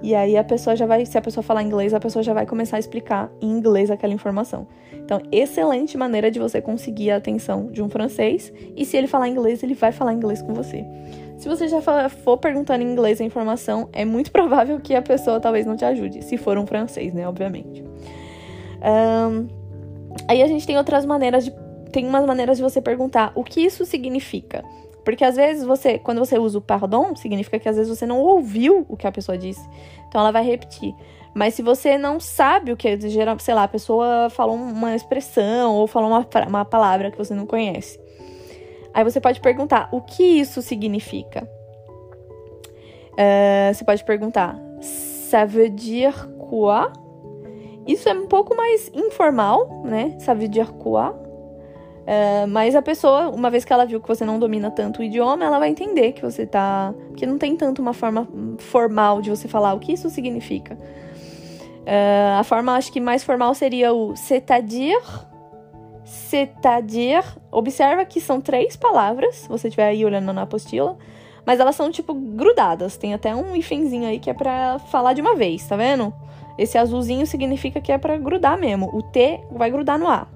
E 0.03 0.15
aí 0.15 0.37
a 0.37 0.45
pessoa 0.45 0.77
já 0.77 0.85
vai, 0.85 1.07
se 1.07 1.17
a 1.17 1.23
pessoa 1.23 1.43
falar 1.43 1.63
inglês, 1.63 1.95
a 1.95 2.01
pessoa 2.01 2.23
já 2.23 2.35
vai 2.35 2.45
começar 2.45 2.77
a 2.77 2.81
explicar 2.81 3.31
em 3.41 3.51
inglês 3.51 3.91
aquela 3.91 4.13
informação. 4.13 4.67
Então, 4.93 5.23
excelente 5.33 5.97
maneira 5.97 6.31
de 6.31 6.39
você 6.39 6.61
conseguir 6.61 7.11
a 7.11 7.17
atenção 7.17 7.69
de 7.69 7.83
um 7.83 7.89
francês, 7.89 8.53
e 8.77 8.85
se 8.85 8.97
ele 8.97 9.07
falar 9.07 9.29
inglês, 9.29 9.63
ele 9.63 9.75
vai 9.75 9.93
falar 9.93 10.13
inglês 10.13 10.43
com 10.43 10.53
você. 10.53 10.85
Se 11.39 11.49
você 11.49 11.69
já 11.69 11.81
for 12.09 12.37
perguntando 12.39 12.83
em 12.83 12.91
inglês 12.91 13.21
a 13.21 13.25
informação, 13.25 13.89
é 13.93 14.05
muito 14.05 14.31
provável 14.33 14.79
que 14.81 14.95
a 14.95 15.03
pessoa 15.03 15.41
talvez 15.41 15.65
não 15.65 15.77
te 15.77 15.85
ajude, 15.85 16.23
se 16.23 16.37
for 16.37 16.59
um 16.59 16.67
francês, 16.67 17.15
né, 17.15 17.27
obviamente. 17.27 17.83
Um, 18.83 19.49
aí 20.28 20.42
a 20.42 20.47
gente 20.47 20.66
tem 20.66 20.76
outras 20.76 21.04
maneiras 21.04 21.45
de. 21.45 21.54
Tem 21.92 22.06
umas 22.06 22.26
maneiras 22.26 22.59
de 22.59 22.62
você 22.62 22.80
perguntar 22.80 23.33
o 23.35 23.42
que 23.42 23.61
isso 23.61 23.85
significa. 23.85 24.64
Porque 25.04 25.25
às 25.25 25.37
vezes 25.37 25.64
você, 25.64 25.99
quando 25.99 26.18
você 26.18 26.37
usa 26.38 26.59
o 26.59 26.61
pardon, 26.61 27.14
significa 27.14 27.59
que 27.59 27.68
às 27.68 27.76
vezes 27.76 27.97
você 27.97 28.04
não 28.04 28.21
ouviu 28.21 28.85
o 28.88 28.97
que 28.97 29.06
a 29.06 29.12
pessoa 29.12 29.38
disse. 29.38 29.64
Então 30.09 30.21
ela 30.21 30.33
vai 30.33 30.45
repetir. 30.45 30.92
Mas 31.33 31.54
se 31.54 31.62
você 31.62 31.97
não 31.97 32.18
sabe 32.18 32.73
o 32.73 32.76
que 32.76 32.99
sei 33.38 33.54
lá, 33.54 33.62
a 33.62 33.68
pessoa 33.68 34.28
falou 34.30 34.56
uma 34.56 34.97
expressão 34.97 35.75
ou 35.75 35.87
falou 35.87 36.11
uma, 36.11 36.26
uma 36.49 36.64
palavra 36.64 37.11
que 37.11 37.18
você 37.18 37.35
não 37.35 37.47
conhece. 37.47 38.00
Aí 38.92 39.04
você 39.04 39.21
pode 39.21 39.40
perguntar 39.40 39.88
o 39.92 40.00
que 40.00 40.23
isso 40.23 40.62
significa. 40.62 41.49
Uh, 43.12 43.73
você 43.73 43.85
pode 43.85 44.02
perguntar, 44.04 44.59
ça 44.80 45.45
veut 45.45 45.71
dire 45.71 46.14
quoi? 46.38 46.90
Isso 47.87 48.09
é 48.09 48.12
um 48.12 48.26
pouco 48.26 48.57
mais 48.57 48.90
informal, 48.95 49.83
né? 49.85 50.16
Veut 50.35 50.49
dire 50.49 50.73
quoi? 50.73 51.11
Uh, 52.07 52.47
mas 52.49 52.76
a 52.76 52.83
pessoa, 52.83 53.28
uma 53.31 53.50
vez 53.50 53.64
que 53.64 53.73
ela 53.73 53.85
viu 53.85 54.00
que 54.00 54.07
você 54.07 54.25
não 54.25 54.38
domina 54.38 54.71
tanto 54.71 55.00
o 55.00 55.02
idioma, 55.02 55.45
ela 55.45 55.59
vai 55.59 55.69
entender 55.69 56.12
que 56.12 56.23
você 56.23 56.47
tá. 56.47 56.95
que 57.16 57.26
não 57.26 57.37
tem 57.37 57.57
tanto 57.57 57.83
uma 57.83 57.93
forma 57.93 58.28
formal 58.59 59.21
de 59.21 59.28
você 59.28 59.49
falar 59.49 59.75
o 59.75 59.81
que 59.81 59.93
isso 59.93 60.09
significa. 60.09 60.75
Uh, 60.75 62.38
a 62.38 62.45
forma, 62.45 62.75
acho 62.75 62.93
que 62.93 63.00
mais 63.00 63.25
formal 63.25 63.55
seria 63.55 63.93
o 63.93 64.14
c'est-à-dire. 64.16 65.02
c'est-à-dire. 66.05 67.25
Observa 67.50 68.05
que 68.05 68.21
são 68.21 68.40
três 68.40 68.76
palavras, 68.76 69.35
se 69.37 69.49
você 69.49 69.66
estiver 69.66 69.88
aí 69.88 70.05
olhando 70.05 70.33
na 70.33 70.43
apostila, 70.43 70.97
mas 71.45 71.59
elas 71.59 71.75
são 71.75 71.90
tipo 71.90 72.14
grudadas. 72.14 72.97
Tem 72.97 73.14
até 73.14 73.35
um 73.35 73.57
ifenzinho 73.57 74.07
aí 74.07 74.21
que 74.21 74.31
é 74.31 74.35
para 74.35 74.78
falar 74.78 75.12
de 75.12 75.21
uma 75.21 75.35
vez, 75.35 75.66
tá 75.66 75.76
vendo? 75.76 76.14
Esse 76.59 76.79
azulzinho 76.79 77.27
significa 77.27 77.81
que 77.81 77.93
é 77.93 77.99
para 77.99 78.17
grudar 78.17 78.59
mesmo. 78.59 78.91
O 78.95 79.03
T 79.03 79.41
vai 79.51 79.71
grudar 79.71 79.99
no 79.99 80.09
A. 80.09 80.27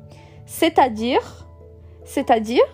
C'est-à-dire, 0.45 1.25
c'est-à-dire, 2.05 2.69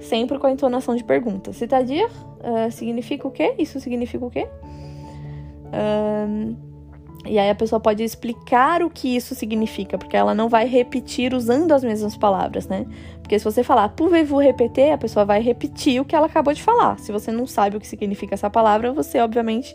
sempre 0.00 0.38
com 0.38 0.46
a 0.46 0.50
entonação 0.50 0.94
de 0.94 1.04
pergunta. 1.04 1.52
C'est-à-dire 1.52 2.04
uh, 2.04 2.70
significa 2.70 3.26
o 3.26 3.30
quê? 3.30 3.54
Isso 3.58 3.80
significa 3.80 4.24
o 4.24 4.30
quê? 4.30 4.48
Um, 5.72 6.56
e 7.26 7.38
aí 7.38 7.48
a 7.48 7.54
pessoa 7.54 7.80
pode 7.80 8.02
explicar 8.02 8.82
o 8.82 8.90
que 8.90 9.16
isso 9.16 9.34
significa, 9.34 9.96
porque 9.96 10.16
ela 10.16 10.34
não 10.34 10.48
vai 10.48 10.66
repetir 10.66 11.32
usando 11.32 11.72
as 11.72 11.82
mesmas 11.82 12.16
palavras, 12.16 12.68
né? 12.68 12.86
Porque 13.20 13.38
se 13.38 13.44
você 13.44 13.62
falar 13.62 13.88
pouvez-vous 13.90 14.36
répéter, 14.36 14.92
a 14.92 14.98
pessoa 14.98 15.24
vai 15.24 15.40
repetir 15.40 16.00
o 16.00 16.04
que 16.04 16.14
ela 16.14 16.26
acabou 16.26 16.52
de 16.52 16.62
falar. 16.62 16.98
Se 16.98 17.10
você 17.10 17.32
não 17.32 17.46
sabe 17.46 17.76
o 17.76 17.80
que 17.80 17.86
significa 17.86 18.34
essa 18.34 18.50
palavra, 18.50 18.92
você 18.92 19.18
obviamente 19.20 19.74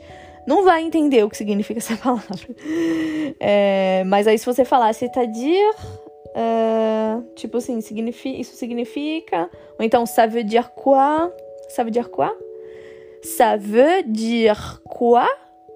não 0.49 0.63
vai 0.63 0.81
entender 0.81 1.23
o 1.23 1.29
que 1.29 1.37
significa 1.37 1.77
essa 1.79 1.95
palavra. 1.95 2.49
É, 3.39 4.03
mas 4.07 4.25
aí 4.25 4.37
se 4.39 4.45
você 4.45 4.65
falar 4.65 4.91
c'est-à-dire, 4.93 5.69
uh, 6.35 7.21
tipo 7.35 7.57
assim, 7.57 7.77
isso 7.77 8.55
significa, 8.55 9.49
ou 9.77 9.85
então 9.85 10.07
ça 10.07 10.25
veut 10.25 10.43
dire 10.43 10.71
quoi? 10.71 11.31
Ça 11.69 11.83
veut 11.83 11.91
dire 11.91 12.09
quoi? 12.09 12.31
Ça 13.21 13.57
veut 13.57 14.03
dire 14.07 14.81
quoi? 14.85 15.27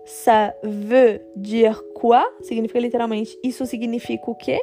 Ça 0.05 0.55
veut 0.63 1.21
dire 1.35 1.79
quoi? 1.93 2.23
Significa 2.41 2.79
literalmente 2.79 3.37
isso 3.43 3.65
significa 3.67 4.31
o 4.31 4.35
quê? 4.35 4.59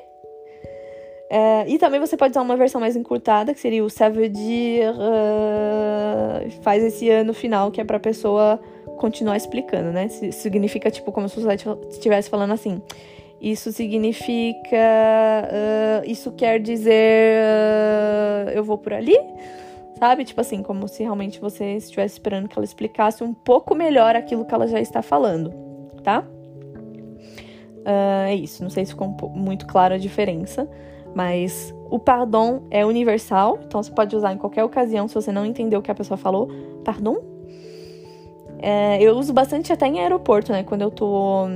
É, 1.33 1.65
e 1.69 1.79
também 1.79 2.01
você 2.01 2.17
pode 2.17 2.33
usar 2.33 2.43
uma 2.43 2.57
versão 2.57 2.81
mais 2.81 2.97
encurtada, 2.97 3.55
que 3.55 3.61
seria 3.61 3.85
o 3.85 3.89
ça 3.89 4.09
veut 4.09 4.29
dire. 4.29 4.89
Uh, 4.91 6.51
faz 6.63 6.83
esse 6.83 7.09
ano 7.09 7.33
final, 7.33 7.71
que 7.71 7.81
é 7.81 7.85
pra 7.85 8.01
pessoa 8.01 8.59
continuar 9.01 9.39
explicando, 9.39 9.91
né? 9.91 10.09
Significa, 10.09 10.91
tipo, 10.91 11.11
como 11.11 11.27
se 11.27 11.41
você 11.41 11.57
estivesse 11.89 12.29
falando 12.29 12.53
assim. 12.53 12.83
Isso 13.41 13.73
significa. 13.73 14.77
Uh, 15.49 16.11
isso 16.11 16.31
quer 16.33 16.61
dizer. 16.61 17.41
Uh, 18.47 18.51
eu 18.51 18.63
vou 18.63 18.77
por 18.77 18.93
ali? 18.93 19.17
Sabe? 19.99 20.25
Tipo 20.25 20.43
assim, 20.43 20.63
como 20.63 20.87
se 20.87 21.03
realmente 21.03 21.41
você 21.41 21.77
estivesse 21.77 22.15
esperando 22.15 22.47
que 22.49 22.59
ela 22.59 22.65
explicasse 22.65 23.25
um 23.25 23.33
pouco 23.33 23.75
melhor 23.75 24.15
aquilo 24.15 24.45
que 24.45 24.55
ela 24.55 24.69
já 24.69 24.79
está 24.79 25.01
falando, 25.01 25.51
tá? 26.05 26.23
Uh, 27.81 28.29
é 28.29 28.35
isso. 28.35 28.63
Não 28.63 28.69
sei 28.69 28.85
se 28.85 28.93
ficou 28.93 29.09
muito 29.31 29.67
clara 29.67 29.95
a 29.95 29.99
diferença, 29.99 30.69
mas 31.15 31.75
o 31.89 31.99
pardon 31.99 32.65
é 32.71 32.85
universal, 32.85 33.59
então 33.65 33.83
você 33.83 33.91
pode 33.91 34.15
usar 34.15 34.35
em 34.35 34.37
qualquer 34.37 34.65
ocasião 34.65 35.09
se 35.09 35.15
você 35.15 35.33
não 35.33 35.47
entendeu 35.47 35.81
o 35.81 35.83
que 35.83 35.91
a 35.91 35.95
pessoa 35.95 36.19
falou. 36.19 36.49
Pardon? 36.85 37.40
É, 38.63 39.03
eu 39.03 39.17
uso 39.17 39.33
bastante 39.33 39.73
até 39.73 39.87
em 39.87 40.01
aeroporto, 40.01 40.53
né? 40.53 40.63
Quando 40.63 40.83
eu 40.83 40.91
tô 40.91 41.47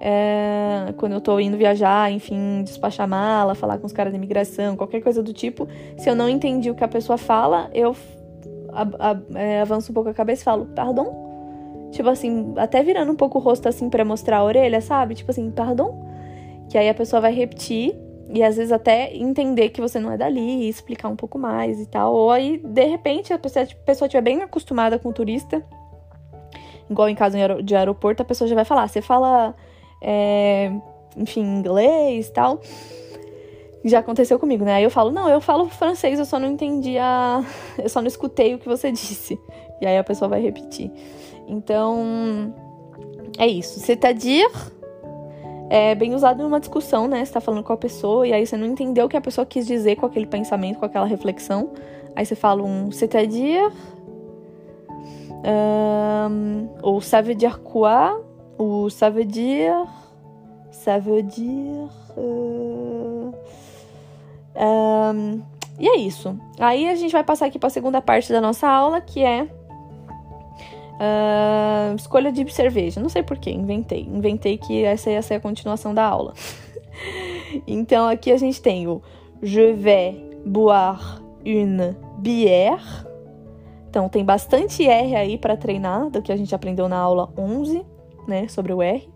é, 0.00 0.92
quando 0.96 1.12
eu 1.12 1.20
tô 1.20 1.40
indo 1.40 1.56
viajar, 1.56 2.10
enfim, 2.12 2.62
despachar 2.62 3.08
mala, 3.08 3.54
falar 3.54 3.78
com 3.78 3.86
os 3.86 3.92
caras 3.92 4.12
da 4.12 4.18
imigração, 4.18 4.76
qualquer 4.76 5.00
coisa 5.00 5.22
do 5.22 5.32
tipo, 5.32 5.66
se 5.96 6.08
eu 6.08 6.14
não 6.14 6.28
entendi 6.28 6.70
o 6.70 6.74
que 6.74 6.84
a 6.84 6.88
pessoa 6.88 7.16
fala, 7.16 7.70
eu 7.72 7.96
é, 9.34 9.60
avanço 9.60 9.90
um 9.90 9.94
pouco 9.94 10.10
a 10.10 10.14
cabeça 10.14 10.42
e 10.42 10.44
falo, 10.44 10.66
pardon? 10.66 11.88
Tipo 11.92 12.10
assim, 12.10 12.52
até 12.56 12.82
virando 12.82 13.12
um 13.12 13.16
pouco 13.16 13.38
o 13.38 13.40
rosto 13.40 13.68
assim 13.68 13.88
para 13.88 14.04
mostrar 14.04 14.38
a 14.38 14.44
orelha, 14.44 14.80
sabe? 14.80 15.14
Tipo 15.14 15.30
assim, 15.30 15.50
pardon? 15.50 16.04
Que 16.68 16.76
aí 16.76 16.88
a 16.88 16.94
pessoa 16.94 17.22
vai 17.22 17.32
repetir 17.32 17.96
e 18.28 18.42
às 18.42 18.56
vezes 18.56 18.72
até 18.72 19.14
entender 19.16 19.70
que 19.70 19.80
você 19.80 20.00
não 20.00 20.10
é 20.10 20.16
dali 20.16 20.68
explicar 20.68 21.08
um 21.08 21.16
pouco 21.16 21.38
mais 21.38 21.80
e 21.80 21.86
tal. 21.86 22.12
Ou 22.12 22.30
aí, 22.30 22.58
de 22.58 22.84
repente, 22.84 23.32
a 23.32 23.38
pessoa, 23.38 23.66
pessoa 23.86 24.06
estiver 24.06 24.22
bem 24.22 24.42
acostumada 24.42 24.98
com 24.98 25.08
o 25.08 25.12
turista, 25.12 25.64
igual 26.90 27.08
em 27.08 27.14
caso 27.14 27.36
de 27.62 27.74
aeroporto, 27.74 28.22
a 28.22 28.24
pessoa 28.24 28.48
já 28.48 28.54
vai 28.54 28.64
falar, 28.64 28.88
você 28.88 29.00
fala 29.00 29.54
é, 30.00 30.72
enfim, 31.16 31.42
inglês 31.42 32.28
e 32.28 32.32
tal. 32.32 32.60
Já 33.84 34.00
aconteceu 34.00 34.38
comigo, 34.38 34.64
né? 34.64 34.74
Aí 34.74 34.84
eu 34.84 34.90
falo, 34.90 35.12
não, 35.12 35.28
eu 35.28 35.40
falo 35.40 35.66
francês, 35.68 36.18
eu 36.18 36.24
só 36.24 36.38
não 36.38 36.48
entendi 36.48 36.98
a. 36.98 37.44
Eu 37.78 37.88
só 37.88 38.00
não 38.00 38.08
escutei 38.08 38.54
o 38.54 38.58
que 38.58 38.68
você 38.68 38.90
disse. 38.92 39.38
E 39.80 39.86
aí 39.86 39.96
a 39.96 40.04
pessoa 40.04 40.28
vai 40.28 40.40
repetir. 40.40 40.90
Então, 41.46 42.52
é 43.38 43.46
isso. 43.46 43.78
C'est-à-dire 43.80 44.50
é 45.68 45.94
bem 45.96 46.14
usado 46.14 46.42
numa 46.42 46.60
discussão, 46.60 47.08
né? 47.08 47.24
Você 47.24 47.32
tá 47.32 47.40
falando 47.40 47.64
com 47.64 47.72
a 47.72 47.76
pessoa 47.76 48.26
e 48.26 48.32
aí 48.32 48.46
você 48.46 48.56
não 48.56 48.66
entendeu 48.66 49.06
o 49.06 49.08
que 49.08 49.16
a 49.16 49.20
pessoa 49.20 49.44
quis 49.44 49.66
dizer 49.66 49.96
com 49.96 50.06
aquele 50.06 50.26
pensamento, 50.26 50.78
com 50.78 50.84
aquela 50.84 51.06
reflexão. 51.06 51.70
Aí 52.14 52.24
você 52.24 52.36
fala 52.36 52.62
um 52.62 52.90
c'est-à-dire. 52.90 53.72
Um, 55.46 56.68
veut 57.22 57.34
dire 57.36 57.60
quoi? 57.60 58.20
Ça 60.70 60.98
veut 60.98 61.22
dire. 61.22 61.88
Uh, 62.16 63.32
um, 64.56 65.42
e 65.78 65.88
é 65.88 65.96
isso. 65.96 66.36
Aí 66.58 66.88
a 66.88 66.94
gente 66.94 67.12
vai 67.12 67.22
passar 67.22 67.46
aqui 67.46 67.58
para 67.58 67.68
a 67.68 67.70
segunda 67.70 68.00
parte 68.00 68.32
da 68.32 68.40
nossa 68.40 68.66
aula, 68.66 69.00
que 69.00 69.22
é 69.22 69.42
uh, 70.96 71.94
escolha 71.94 72.32
de 72.32 72.50
cerveja. 72.52 73.00
Não 73.00 73.08
sei 73.08 73.22
porquê, 73.22 73.50
inventei. 73.50 74.02
Inventei 74.02 74.58
que 74.58 74.84
essa 74.84 75.10
ia 75.10 75.22
ser 75.22 75.34
a 75.34 75.40
continuação 75.40 75.94
da 75.94 76.04
aula. 76.04 76.34
então 77.66 78.08
aqui 78.08 78.32
a 78.32 78.36
gente 78.36 78.60
tem 78.60 78.88
o 78.88 79.00
Je 79.42 79.72
vais 79.74 80.16
boire 80.44 81.22
une 81.44 81.94
bière. 82.18 83.05
Então 83.96 84.10
tem 84.10 84.22
bastante 84.22 84.86
R 84.86 85.16
aí 85.16 85.38
para 85.38 85.56
treinar 85.56 86.10
do 86.10 86.20
que 86.20 86.30
a 86.30 86.36
gente 86.36 86.54
aprendeu 86.54 86.86
na 86.86 86.98
aula 86.98 87.32
11 87.34 87.82
né, 88.28 88.46
sobre 88.46 88.70
o 88.70 88.82
R. 88.82 89.08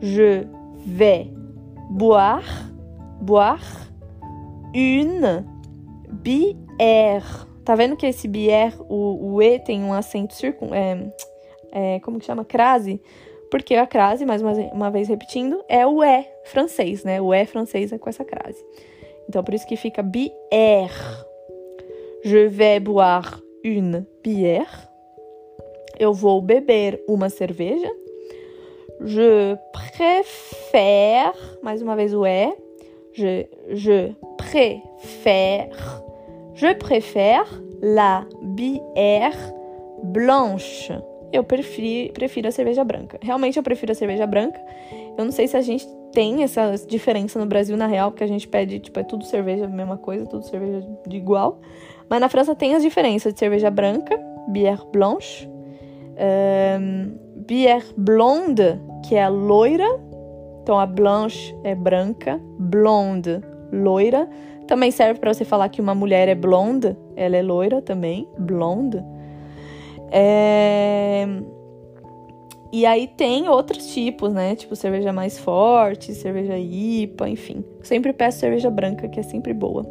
Je 0.00 0.46
vais 0.86 1.28
boire, 1.90 2.48
boire 3.20 3.62
une 4.74 5.44
bière. 6.10 7.46
Tá 7.62 7.74
vendo 7.74 7.94
que 7.94 8.06
esse 8.06 8.26
bière, 8.26 8.74
o, 8.88 9.34
o 9.34 9.42
E 9.42 9.58
tem 9.58 9.84
um 9.84 9.92
acento 9.92 10.32
circun... 10.32 10.72
É, 10.72 11.12
é, 11.70 12.00
como 12.00 12.18
que 12.18 12.24
chama? 12.24 12.42
Crase. 12.42 13.02
Porque 13.50 13.74
a 13.74 13.86
crase, 13.86 14.24
mais 14.24 14.40
uma, 14.40 14.52
uma 14.72 14.90
vez 14.90 15.08
repetindo, 15.08 15.62
é 15.68 15.86
o 15.86 16.02
E 16.02 16.24
francês, 16.46 17.04
né? 17.04 17.20
O 17.20 17.34
E 17.34 17.44
francês 17.44 17.92
é 17.92 17.98
com 17.98 18.08
essa 18.08 18.24
crase. 18.24 18.64
Então, 19.28 19.44
por 19.44 19.52
isso 19.52 19.66
que 19.66 19.76
fica 19.76 20.02
bière. 20.02 20.90
Je 22.24 22.48
vais 22.48 22.82
boire 22.82 23.43
une 23.64 24.06
bière. 24.22 24.88
Eu 25.98 26.12
vou 26.12 26.40
beber 26.42 27.00
uma 27.08 27.30
cerveja. 27.30 27.90
Je 29.00 29.56
préfère, 29.72 31.34
mais 31.62 31.82
uma 31.82 31.96
vez 31.96 32.14
o 32.14 32.24
é. 32.26 32.54
Je, 33.12 33.46
je 33.70 34.12
préfère. 34.36 36.02
Je 36.54 36.74
préfère 36.74 37.62
la 37.80 38.26
bière 38.42 39.36
blanche. 40.02 40.92
Eu 41.32 41.42
prefiro, 41.42 42.12
prefiro 42.12 42.48
a 42.48 42.52
cerveja 42.52 42.84
branca. 42.84 43.18
Realmente 43.20 43.56
eu 43.56 43.62
prefiro 43.62 43.92
a 43.92 43.94
cerveja 43.94 44.26
branca. 44.26 44.60
Eu 45.16 45.24
não 45.24 45.32
sei 45.32 45.48
se 45.48 45.56
a 45.56 45.60
gente 45.60 45.86
tem 46.12 46.44
essa 46.44 46.76
diferença 46.86 47.38
no 47.40 47.46
Brasil, 47.46 47.76
na 47.76 47.88
real, 47.88 48.10
porque 48.12 48.22
a 48.22 48.28
gente 48.28 48.46
pede, 48.46 48.78
tipo, 48.78 48.98
é 49.00 49.02
tudo 49.02 49.24
cerveja, 49.24 49.66
mesma 49.66 49.96
coisa, 49.96 50.26
tudo 50.26 50.44
cerveja 50.44 50.86
de 51.06 51.16
igual. 51.16 51.60
Mas 52.08 52.20
na 52.20 52.28
França 52.28 52.54
tem 52.54 52.74
as 52.74 52.82
diferenças 52.82 53.32
de 53.32 53.38
cerveja 53.38 53.70
branca, 53.70 54.18
bière 54.48 54.84
blanche, 54.92 55.48
um, 56.78 57.16
bière 57.46 57.84
blonde, 57.96 58.80
que 59.06 59.14
é 59.14 59.24
a 59.24 59.28
loira. 59.28 59.88
Então 60.62 60.78
a 60.78 60.86
blanche 60.86 61.54
é 61.64 61.74
branca, 61.74 62.40
blonde, 62.58 63.40
loira. 63.72 64.28
Também 64.66 64.90
serve 64.90 65.20
para 65.20 65.32
você 65.32 65.44
falar 65.44 65.68
que 65.68 65.80
uma 65.80 65.94
mulher 65.94 66.28
é 66.28 66.34
blonde, 66.34 66.96
ela 67.16 67.36
é 67.36 67.42
loira 67.42 67.82
também, 67.82 68.26
blonde. 68.38 69.02
É... 70.10 71.26
E 72.74 72.84
aí 72.86 73.06
tem 73.06 73.48
outros 73.48 73.86
tipos, 73.94 74.32
né? 74.32 74.56
Tipo 74.56 74.74
cerveja 74.74 75.12
mais 75.12 75.38
forte, 75.38 76.12
cerveja 76.12 76.58
IPA, 76.58 77.28
enfim. 77.28 77.64
Sempre 77.84 78.12
peço 78.12 78.40
cerveja 78.40 78.68
branca, 78.68 79.06
que 79.06 79.20
é 79.20 79.22
sempre 79.22 79.54
boa. 79.54 79.84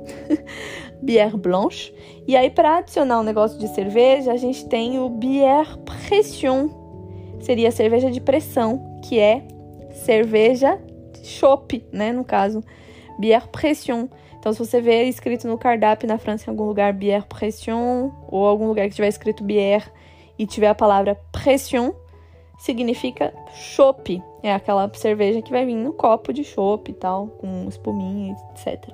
Bière 1.01 1.37
blanche. 1.37 1.93
E 2.27 2.35
aí 2.35 2.49
para 2.49 2.79
adicionar 2.79 3.21
um 3.21 3.23
negócio 3.23 3.57
de 3.57 3.69
cerveja, 3.69 4.33
a 4.33 4.35
gente 4.35 4.67
tem 4.67 4.99
o 4.99 5.07
Bière 5.07 5.77
pression, 5.85 6.67
seria 7.39 7.71
cerveja 7.71 8.11
de 8.11 8.19
pressão, 8.19 8.99
que 9.01 9.17
é 9.17 9.47
cerveja 9.93 10.77
chopp, 11.23 11.85
né, 11.89 12.11
no 12.11 12.25
caso, 12.25 12.61
bière 13.17 13.47
pression. 13.47 14.09
Então, 14.37 14.51
se 14.51 14.59
você 14.59 14.81
vê 14.81 15.03
escrito 15.05 15.47
no 15.47 15.57
cardápio 15.57 16.05
na 16.05 16.17
França 16.17 16.49
em 16.49 16.51
algum 16.51 16.65
lugar 16.65 16.91
bière 16.91 17.23
pression 17.29 18.11
ou 18.27 18.45
algum 18.45 18.67
lugar 18.67 18.89
que 18.89 18.95
tiver 18.95 19.07
escrito 19.07 19.41
bière 19.41 19.89
e 20.37 20.45
tiver 20.45 20.67
a 20.67 20.75
palavra 20.75 21.15
pression, 21.31 21.93
significa 22.57 23.33
chopp. 23.53 24.21
É 24.41 24.53
aquela 24.53 24.89
cerveja 24.93 25.41
que 25.41 25.51
vai 25.51 25.65
vir 25.65 25.75
no 25.75 25.93
copo 25.93 26.33
de 26.33 26.43
chopp 26.43 26.89
e 26.89 26.93
tal, 26.93 27.27
com 27.27 27.65
espuminha, 27.67 28.35
etc. 28.51 28.89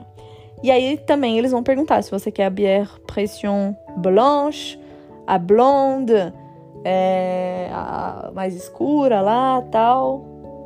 E 0.62 0.72
aí 0.72 0.98
também 0.98 1.38
eles 1.38 1.52
vão 1.52 1.64
perguntar 1.64 2.02
se 2.02 2.12
você 2.12 2.32
quer 2.32 2.46
a 2.46 2.50
bière 2.50 2.90
pression 3.08 3.74
blanche, 3.98 4.78
a 5.26 5.38
blonde, 5.38 6.34
é, 6.84 7.70
a 7.72 8.32
mais 8.34 8.56
escura 8.56 9.22
lá, 9.22 9.62
tal, 9.72 10.26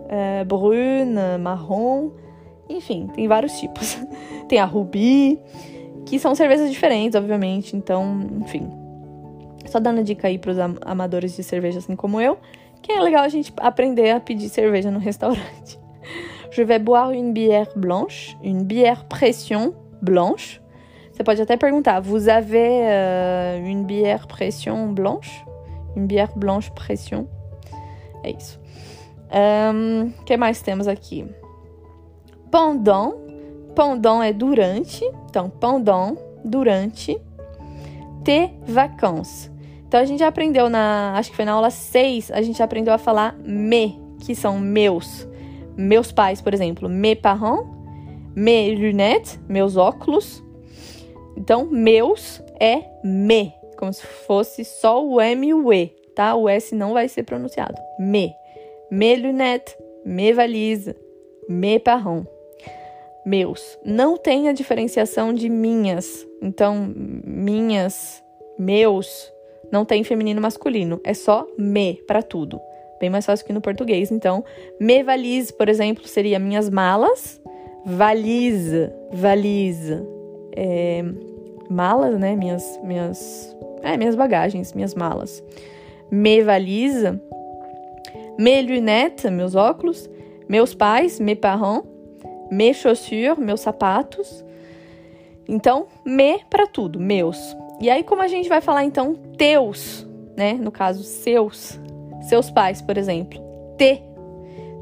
é, 0.10 0.44
brune, 0.44 1.38
marrom, 1.40 2.12
enfim, 2.70 3.08
tem 3.14 3.28
vários 3.28 3.60
tipos. 3.60 3.98
tem 4.48 4.60
a 4.60 4.66
ruby, 4.66 5.40
que 6.06 6.20
são 6.20 6.36
cervejas 6.36 6.70
diferentes, 6.72 7.16
obviamente, 7.16 7.76
então, 7.76 8.28
enfim. 8.42 8.70
Só 9.66 9.80
dando 9.80 10.04
dica 10.04 10.28
aí 10.28 10.38
para 10.38 10.52
os 10.52 10.58
amadores 10.82 11.36
de 11.36 11.44
cerveja 11.44 11.80
assim 11.80 11.96
como 11.96 12.22
eu, 12.22 12.38
que 12.84 12.92
é 12.92 13.02
legal 13.02 13.24
a 13.24 13.30
gente 13.30 13.52
aprender 13.58 14.12
a 14.12 14.20
pedir 14.20 14.50
cerveja 14.50 14.92
no 14.92 15.00
restaurante. 15.00 15.80
Je 16.52 16.62
vais 16.62 16.78
boire 16.78 17.12
une 17.12 17.34
bière 17.34 17.70
blanche, 17.76 18.38
une 18.44 18.64
bière 18.66 19.06
pression 19.06 19.74
blanche. 20.02 20.62
Você 21.12 21.24
pode 21.24 21.42
até 21.42 21.58
perguntar, 21.58 22.02
vous 22.02 22.28
avez 22.28 22.82
uh, 22.84 23.66
une 23.66 23.86
bière 23.86 24.28
pression 24.28 24.92
blanche? 24.92 25.46
Une 25.96 26.06
bière 26.06 26.36
blanche 26.36 26.70
pression? 26.72 27.28
É 28.24 28.32
isso. 28.32 28.60
O 29.32 29.74
um, 29.74 30.12
que 30.26 30.38
mais 30.38 30.62
temos 30.62 30.88
aqui? 30.88 31.26
Pendant. 32.52 33.14
Pendant 33.76 34.22
é 34.22 34.34
durante. 34.34 35.04
Então, 35.30 35.50
pendant, 35.50 36.16
durante. 36.44 37.20
Tes 38.24 38.52
vacances. 38.68 39.53
Então, 39.94 40.02
a 40.02 40.06
gente 40.06 40.22
já 40.22 40.28
aprendeu 40.28 40.72
na. 40.72 41.14
Acho 41.16 41.30
que 41.30 41.36
foi 41.36 41.46
na 41.46 41.52
aula 41.52 41.70
6, 41.70 42.32
a 42.32 42.42
gente 42.42 42.64
aprendeu 42.64 42.92
a 42.92 42.98
falar 42.98 43.38
me, 43.38 44.02
que 44.26 44.34
são 44.34 44.58
meus. 44.58 45.30
Meus 45.78 46.12
pais, 46.12 46.42
por 46.42 46.52
exemplo. 46.52 46.90
Mes 46.90 47.14
parents. 47.14 47.64
Mes 48.36 48.80
lunettes, 48.80 49.40
meus 49.48 49.78
óculos. 49.78 50.44
Então, 51.38 51.68
meus 51.68 52.42
é 52.60 52.82
me, 53.04 53.54
como 53.78 53.94
se 53.94 54.02
fosse 54.02 54.66
só 54.66 55.06
o 55.06 55.22
M 55.22 55.46
e 55.46 55.54
o 55.54 55.72
E, 55.72 55.90
tá? 56.16 56.34
O 56.34 56.50
S 56.50 56.74
não 56.74 56.94
vai 56.94 57.08
ser 57.08 57.22
pronunciado. 57.22 57.80
Me. 58.00 58.34
Mes 58.90 59.22
lunettes, 59.22 59.78
mes 60.04 60.36
valises, 60.36 60.96
mes 61.48 61.80
parents 61.84 62.26
meus. 63.24 63.78
Não 63.86 64.18
tem 64.18 64.50
a 64.50 64.54
diferenciação 64.54 65.36
de 65.36 65.50
minhas. 65.50 66.28
Então, 66.42 66.92
minhas, 67.24 68.24
meus, 68.58 69.32
não 69.74 69.84
tem 69.84 70.04
feminino 70.04 70.40
masculino. 70.40 71.02
É 71.04 71.16
só 71.16 71.48
me 71.58 71.96
para 72.06 72.22
tudo. 72.22 72.62
Bem 73.00 73.10
mais 73.10 73.26
fácil 73.26 73.44
que 73.44 73.52
no 73.52 73.60
português. 73.60 74.12
Então, 74.12 74.46
me 74.80 75.02
valise, 75.02 75.52
por 75.52 75.68
exemplo, 75.68 76.08
seria 76.08 76.38
minhas 76.38 76.70
malas. 76.70 77.42
Valise, 77.84 78.92
valise. 79.12 80.00
É, 80.56 81.04
malas, 81.72 82.20
né? 82.20 82.36
Minhas, 82.36 82.80
minhas, 82.84 83.58
é, 83.82 83.98
minhas 83.98 84.16
bagagens, 84.16 84.74
minhas 84.74 84.94
malas. 84.94 85.44
Me 86.12 86.44
valise. 86.44 87.20
Me 88.38 88.62
lunette, 88.62 89.28
meus 89.32 89.56
óculos. 89.56 90.08
Meus 90.48 90.76
pais, 90.76 91.20
mes 91.20 91.40
parents 91.40 91.84
mes 92.52 92.78
chaussures, 92.78 93.40
meus 93.40 93.62
sapatos. 93.62 94.46
Então, 95.48 95.88
me 96.06 96.40
para 96.50 96.68
tudo, 96.68 97.00
meus. 97.00 97.56
E 97.80 97.90
aí, 97.90 98.04
como 98.04 98.22
a 98.22 98.28
gente 98.28 98.48
vai 98.48 98.62
falar 98.62 98.84
então 98.84 99.16
teus, 99.38 100.08
né? 100.38 100.54
No 100.54 100.72
caso, 100.72 101.04
seus, 101.04 101.80
seus 102.22 102.50
pais, 102.50 102.82
por 102.82 102.98
exemplo. 102.98 103.40
Te, 103.78 104.02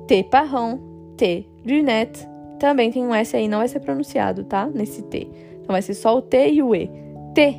te 0.08 0.24
parents, 0.24 0.80
te 1.18 1.48
lunette. 1.66 2.28
Também 2.60 2.92
tem 2.92 3.04
um 3.04 3.14
S 3.14 3.36
aí, 3.36 3.48
não 3.48 3.60
vai 3.60 3.68
ser 3.68 3.80
pronunciado, 3.80 4.44
tá? 4.44 4.68
Nesse 4.68 5.02
T. 5.04 5.28
Então 5.62 5.74
vai 5.74 5.82
ser 5.82 5.96
só 5.96 6.16
o 6.16 6.22
T 6.22 6.52
e 6.52 6.62
o 6.62 6.76
E. 6.76 6.90
Te, 7.34 7.58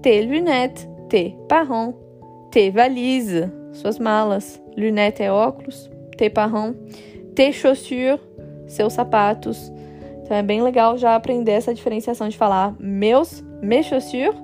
te 0.00 0.22
lunette, 0.22 0.88
te 1.08 1.34
parents, 1.48 1.96
te 2.50 2.70
valise, 2.70 3.50
suas 3.72 3.98
malas. 3.98 4.62
Lunette 4.76 5.24
é 5.24 5.32
óculos, 5.32 5.90
te 6.16 6.30
parents, 6.30 6.76
te 7.34 7.52
chaussures, 7.52 8.20
seus 8.68 8.92
sapatos. 8.92 9.72
Então 10.28 10.36
é 10.36 10.42
bem 10.42 10.60
legal 10.60 10.98
já 10.98 11.14
aprender 11.14 11.52
essa 11.52 11.72
diferenciação 11.72 12.28
de 12.28 12.36
falar 12.36 12.76
meus, 12.78 13.42
mes 13.62 13.86
chaussures, 13.86 14.36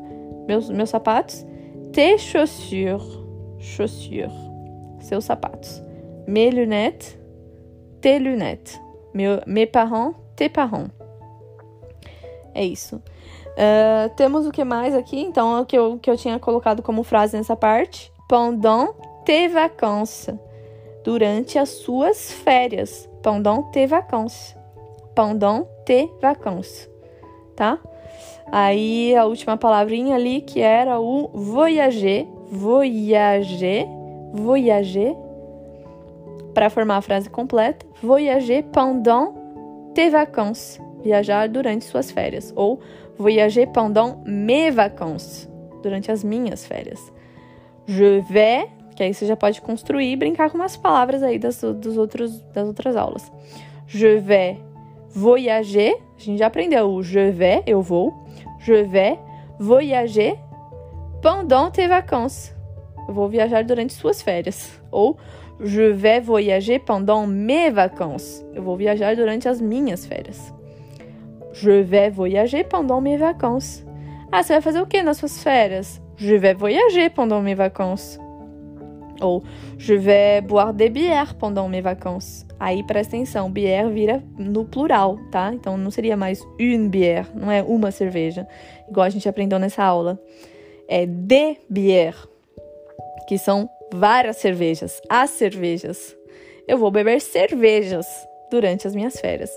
meus, 0.48 0.70
meus 0.70 0.88
sapatos, 0.88 1.44
tes 1.92 2.22
chaussures, 2.22 3.02
chaussures, 3.58 4.32
seus 5.00 5.26
sapatos. 5.26 5.82
Mes 6.26 6.54
lunettes, 6.54 7.18
tes 8.00 8.18
lunettes. 8.18 8.80
Meu, 9.12 9.42
mes 9.46 9.68
parents, 9.68 10.16
tes 10.34 10.48
parents. 10.48 10.90
É 12.54 12.64
isso. 12.64 12.96
Uh, 12.96 14.08
temos 14.16 14.46
o 14.46 14.50
que 14.50 14.64
mais 14.64 14.94
aqui? 14.94 15.20
Então, 15.20 15.60
o 15.60 15.66
que 15.66 15.76
eu, 15.76 15.98
que 15.98 16.10
eu 16.10 16.16
tinha 16.16 16.38
colocado 16.38 16.82
como 16.82 17.02
frase 17.02 17.36
nessa 17.36 17.54
parte. 17.54 18.10
Pendant 18.26 18.94
tes 19.26 19.52
vacances. 19.52 20.34
Durante 21.04 21.58
as 21.58 21.68
suas 21.68 22.32
férias 22.32 23.06
pendant 23.22 23.70
tes 23.70 23.90
vacances. 23.90 24.56
Pendant 25.14 25.73
tes 25.84 26.10
vacances, 26.20 26.90
tá? 27.56 27.78
Aí 28.50 29.14
a 29.16 29.24
última 29.24 29.56
palavrinha 29.56 30.14
ali 30.14 30.40
que 30.40 30.60
era 30.60 31.00
o 31.00 31.28
voyager, 31.34 32.26
voyager, 32.50 33.86
voyager, 34.32 35.16
para 36.52 36.70
formar 36.70 36.98
a 36.98 37.02
frase 37.02 37.28
completa, 37.28 37.84
voyager 38.02 38.64
pendant 38.64 39.34
tes 39.94 40.12
vacances, 40.12 40.80
viajar 41.02 41.48
durante 41.48 41.84
suas 41.84 42.10
férias, 42.10 42.52
ou 42.54 42.80
voyager 43.18 43.66
pendant 43.72 44.18
mes 44.24 44.74
vacances, 44.74 45.48
durante 45.82 46.10
as 46.12 46.22
minhas 46.22 46.64
férias. 46.66 47.12
Je 47.86 48.20
vais 48.30 48.68
que 48.94 49.02
aí 49.02 49.12
você 49.12 49.26
já 49.26 49.36
pode 49.36 49.60
construir 49.60 50.12
e 50.12 50.16
brincar 50.16 50.50
com 50.50 50.56
umas 50.56 50.76
palavras 50.76 51.22
aí 51.22 51.38
das, 51.38 51.60
dos 51.60 51.96
outros, 51.96 52.40
das 52.52 52.66
outras 52.66 52.96
aulas. 52.96 53.30
Je 53.86 54.18
vais 54.18 54.58
voyager. 55.14 55.96
A 56.16 56.20
gente 56.20 56.38
já 56.38 56.46
aprendeu 56.46 56.90
o 56.90 57.03
je 57.03 57.31
vais, 57.31 57.62
eu 57.66 57.81
vou. 57.81 58.12
Je 58.59 58.83
vais 58.83 59.18
voyager 59.59 60.37
pendant 61.22 61.70
tes 61.70 61.87
vacances. 61.87 62.55
Eu 63.09 63.14
vou 63.14 63.29
viajar 63.29 63.64
durante 63.64 63.92
suas 63.92 64.20
férias. 64.20 64.81
Ou 64.90 65.16
je 65.61 65.92
vais 65.92 66.20
voyager 66.20 66.79
pendant 66.79 67.27
mes 67.27 67.70
vacances. 67.70 68.44
Eu 68.55 68.62
vou 68.62 68.77
viajar 68.77 69.14
durante 69.14 69.48
as 69.48 69.61
minhas 69.61 70.05
férias. 70.05 70.53
Je 71.53 71.83
vais 71.83 72.11
voyager 72.11 72.64
pendant 72.64 73.00
mes 73.00 73.16
vacances. 73.16 73.87
Ah, 74.33 74.42
você 74.42 74.55
vai 74.55 74.62
fazer 74.62 74.81
o 74.81 74.87
que 74.87 75.03
nas 75.03 75.18
suas 75.18 75.42
férias? 75.42 76.03
Je 76.16 76.35
vais 76.35 76.55
voyager 76.55 77.09
pendant 77.11 77.40
mes 77.40 77.55
vacances. 77.55 78.18
Ou 79.22 79.42
je 79.79 79.94
vais 79.94 80.40
boire 80.40 80.74
des 80.74 80.90
bières 80.90 81.37
pendant 81.37 81.68
mes 81.68 81.81
vacances. 81.81 82.44
Aí 82.58 82.82
presta 82.84 83.16
atenção, 83.16 83.50
bière 83.50 83.90
vira 83.90 84.22
no 84.38 84.64
plural, 84.64 85.18
tá? 85.30 85.52
Então 85.52 85.76
não 85.76 85.90
seria 85.90 86.16
mais 86.16 86.40
une 86.58 86.88
bière, 86.88 87.28
não 87.34 87.50
é 87.50 87.62
uma 87.62 87.90
cerveja, 87.90 88.46
igual 88.88 89.06
a 89.06 89.10
gente 89.10 89.28
aprendeu 89.28 89.58
nessa 89.58 89.82
aula. 89.82 90.18
É 90.88 91.04
de 91.06 91.56
bière, 91.68 92.16
que 93.26 93.38
são 93.38 93.68
várias 93.92 94.36
cervejas, 94.36 95.00
as 95.08 95.30
cervejas. 95.30 96.16
Eu 96.66 96.78
vou 96.78 96.90
beber 96.90 97.20
cervejas 97.20 98.06
durante 98.50 98.86
as 98.86 98.94
minhas 98.94 99.18
férias. 99.18 99.50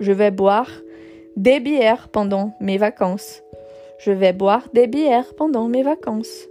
Je 0.00 0.12
vais 0.12 0.30
boire 0.30 0.70
des 1.36 1.60
bières 1.60 2.08
pendant 2.08 2.52
mes 2.60 2.78
vacances. 2.78 3.42
Je 3.98 4.12
vais 4.12 4.32
boire 4.32 4.68
des 4.72 4.86
bières 4.86 5.34
pendant 5.34 5.68
mes 5.68 5.82
vacances. 5.82 6.48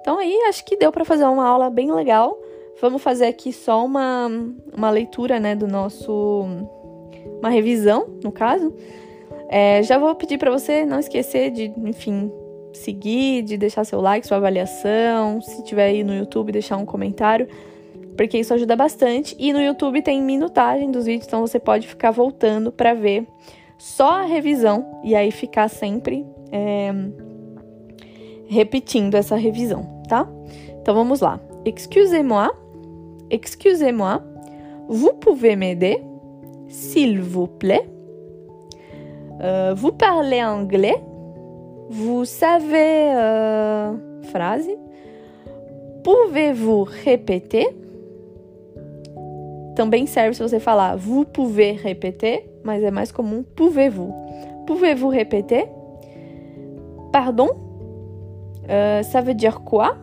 Então 0.00 0.18
aí 0.18 0.36
acho 0.48 0.64
que 0.64 0.76
deu 0.76 0.90
para 0.92 1.04
fazer 1.04 1.24
uma 1.24 1.46
aula 1.46 1.70
bem 1.70 1.92
legal. 1.92 2.36
Vamos 2.80 3.02
fazer 3.02 3.26
aqui 3.26 3.52
só 3.52 3.84
uma, 3.84 4.28
uma 4.76 4.90
leitura, 4.90 5.38
né, 5.38 5.54
do 5.54 5.68
nosso 5.68 6.46
uma 7.40 7.50
revisão, 7.50 8.06
no 8.22 8.32
caso. 8.32 8.74
É, 9.48 9.82
já 9.82 9.98
vou 9.98 10.14
pedir 10.14 10.38
para 10.38 10.50
você 10.50 10.84
não 10.84 10.98
esquecer 10.98 11.50
de, 11.50 11.72
enfim, 11.84 12.32
seguir, 12.72 13.42
de 13.42 13.56
deixar 13.56 13.84
seu 13.84 14.00
like, 14.00 14.26
sua 14.26 14.38
avaliação, 14.38 15.40
se 15.40 15.62
tiver 15.64 15.86
aí 15.86 16.04
no 16.04 16.14
YouTube, 16.14 16.52
deixar 16.52 16.76
um 16.76 16.86
comentário, 16.86 17.46
porque 18.16 18.38
isso 18.38 18.54
ajuda 18.54 18.74
bastante. 18.76 19.36
E 19.38 19.52
no 19.52 19.60
YouTube 19.60 20.02
tem 20.02 20.22
minutagem 20.22 20.90
dos 20.90 21.04
vídeos, 21.04 21.26
então 21.26 21.40
você 21.40 21.58
pode 21.58 21.86
ficar 21.86 22.10
voltando 22.10 22.72
para 22.72 22.94
ver 22.94 23.26
só 23.78 24.20
a 24.20 24.22
revisão 24.22 25.00
e 25.04 25.14
aí 25.14 25.30
ficar 25.30 25.68
sempre 25.68 26.24
é, 26.50 26.92
repetindo 28.46 29.14
essa 29.16 29.36
revisão, 29.36 30.02
tá? 30.08 30.28
Então 30.80 30.94
vamos 30.94 31.20
lá. 31.20 31.40
Excusez-moi, 31.64 32.50
excusez-moi, 33.32 34.22
vous 34.88 35.12
pouvez 35.20 35.56
m'aider, 35.56 35.98
s'il 36.68 37.20
vous 37.20 37.48
plaît? 37.48 37.88
Uh, 39.40 39.74
vous 39.74 39.90
parlez 39.90 40.42
anglais, 40.44 41.02
vous 41.90 42.24
savez 42.24 43.10
uh, 43.10 44.24
frase. 44.28 44.70
Pouvez-vous 46.04 46.84
répéter? 47.04 47.66
Também 49.74 50.06
serve 50.06 50.34
se 50.34 50.42
você 50.42 50.60
falar 50.60 50.96
vous 50.96 51.24
pouvez 51.24 51.72
répéter, 51.72 52.44
mas 52.62 52.82
é 52.82 52.90
mais 52.90 53.10
comum 53.10 53.42
pouvez-vous? 53.56 54.12
Pouvez-vous 54.66 55.08
répéter? 55.08 55.64
Pardon? 57.12 57.48
Euh, 58.68 59.02
ça 59.02 59.20
veut 59.22 59.34
dire 59.34 59.62
quoi? 59.62 59.96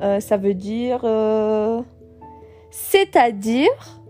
Euh, 0.00 0.20
ça 0.20 0.36
veut 0.36 0.54
dire 0.54 1.00
euh, 1.02 1.82
c'est-à-dire 2.70 4.00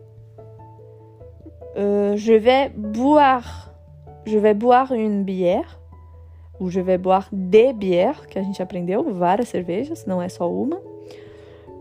euh, 1.79 2.15
je 2.15 2.35
vais 2.35 2.71
boire 2.77 3.73
je 4.27 4.37
vais 4.37 4.53
boire 4.53 4.93
une 4.93 5.25
bière 5.25 5.81
ou 6.61 6.69
je 6.69 6.81
vais 6.81 6.99
boire 6.99 7.29
des 7.33 7.73
bières 7.73 8.27
que 8.27 8.39
a 8.39 8.43
gente 8.43 8.61
aprendeu 8.61 9.01
várias 9.13 9.49
cervejas 9.49 10.05
não 10.07 10.21
é 10.21 10.29
só 10.29 10.51
uma. 10.51 10.77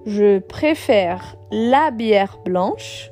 Je 0.06 0.40
préfère 0.40 1.36
la 1.52 1.92
bière 1.92 2.40
blanche 2.46 3.12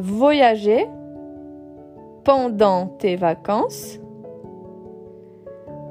voyager 0.00 0.86
pendant 2.22 2.86
tes 2.98 3.16
vacances 3.16 3.98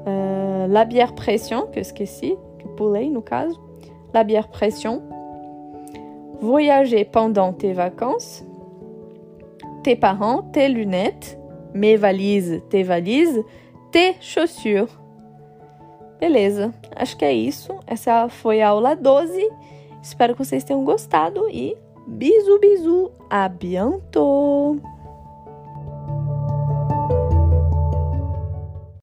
la 0.06 0.84
bière 0.86 1.14
pression 1.14 1.66
que 1.66 1.80
esqueci 1.80 2.36
que 2.58 2.68
pulei 2.68 3.10
no 3.10 3.22
caso 3.22 3.60
la 4.12 4.24
bière 4.24 4.48
pression 4.48 5.02
voyager 6.40 7.04
pendant 7.04 7.52
tes 7.52 7.72
vacances 7.72 8.44
tes 9.82 9.96
parents, 9.96 10.42
tes 10.52 10.68
lunettes, 10.68 11.38
mes 11.72 11.96
valises, 11.96 12.62
tes 12.68 12.82
valises, 12.82 13.42
tes 13.90 14.16
chaussures. 14.20 14.90
Beleza, 16.20 16.74
acho 16.94 17.16
que 17.16 17.24
é 17.24 17.32
isso. 17.32 17.74
Essa 17.86 18.28
foi 18.28 18.60
a 18.60 18.68
aula 18.68 18.94
12. 18.94 19.48
Espero 20.02 20.34
que 20.34 20.44
vocês 20.44 20.64
tenham 20.64 20.84
gostado 20.84 21.48
e 21.48 21.76
bisu 22.06 22.58
bisu, 22.58 23.10
a 23.30 23.48
bientôt! 23.48 24.76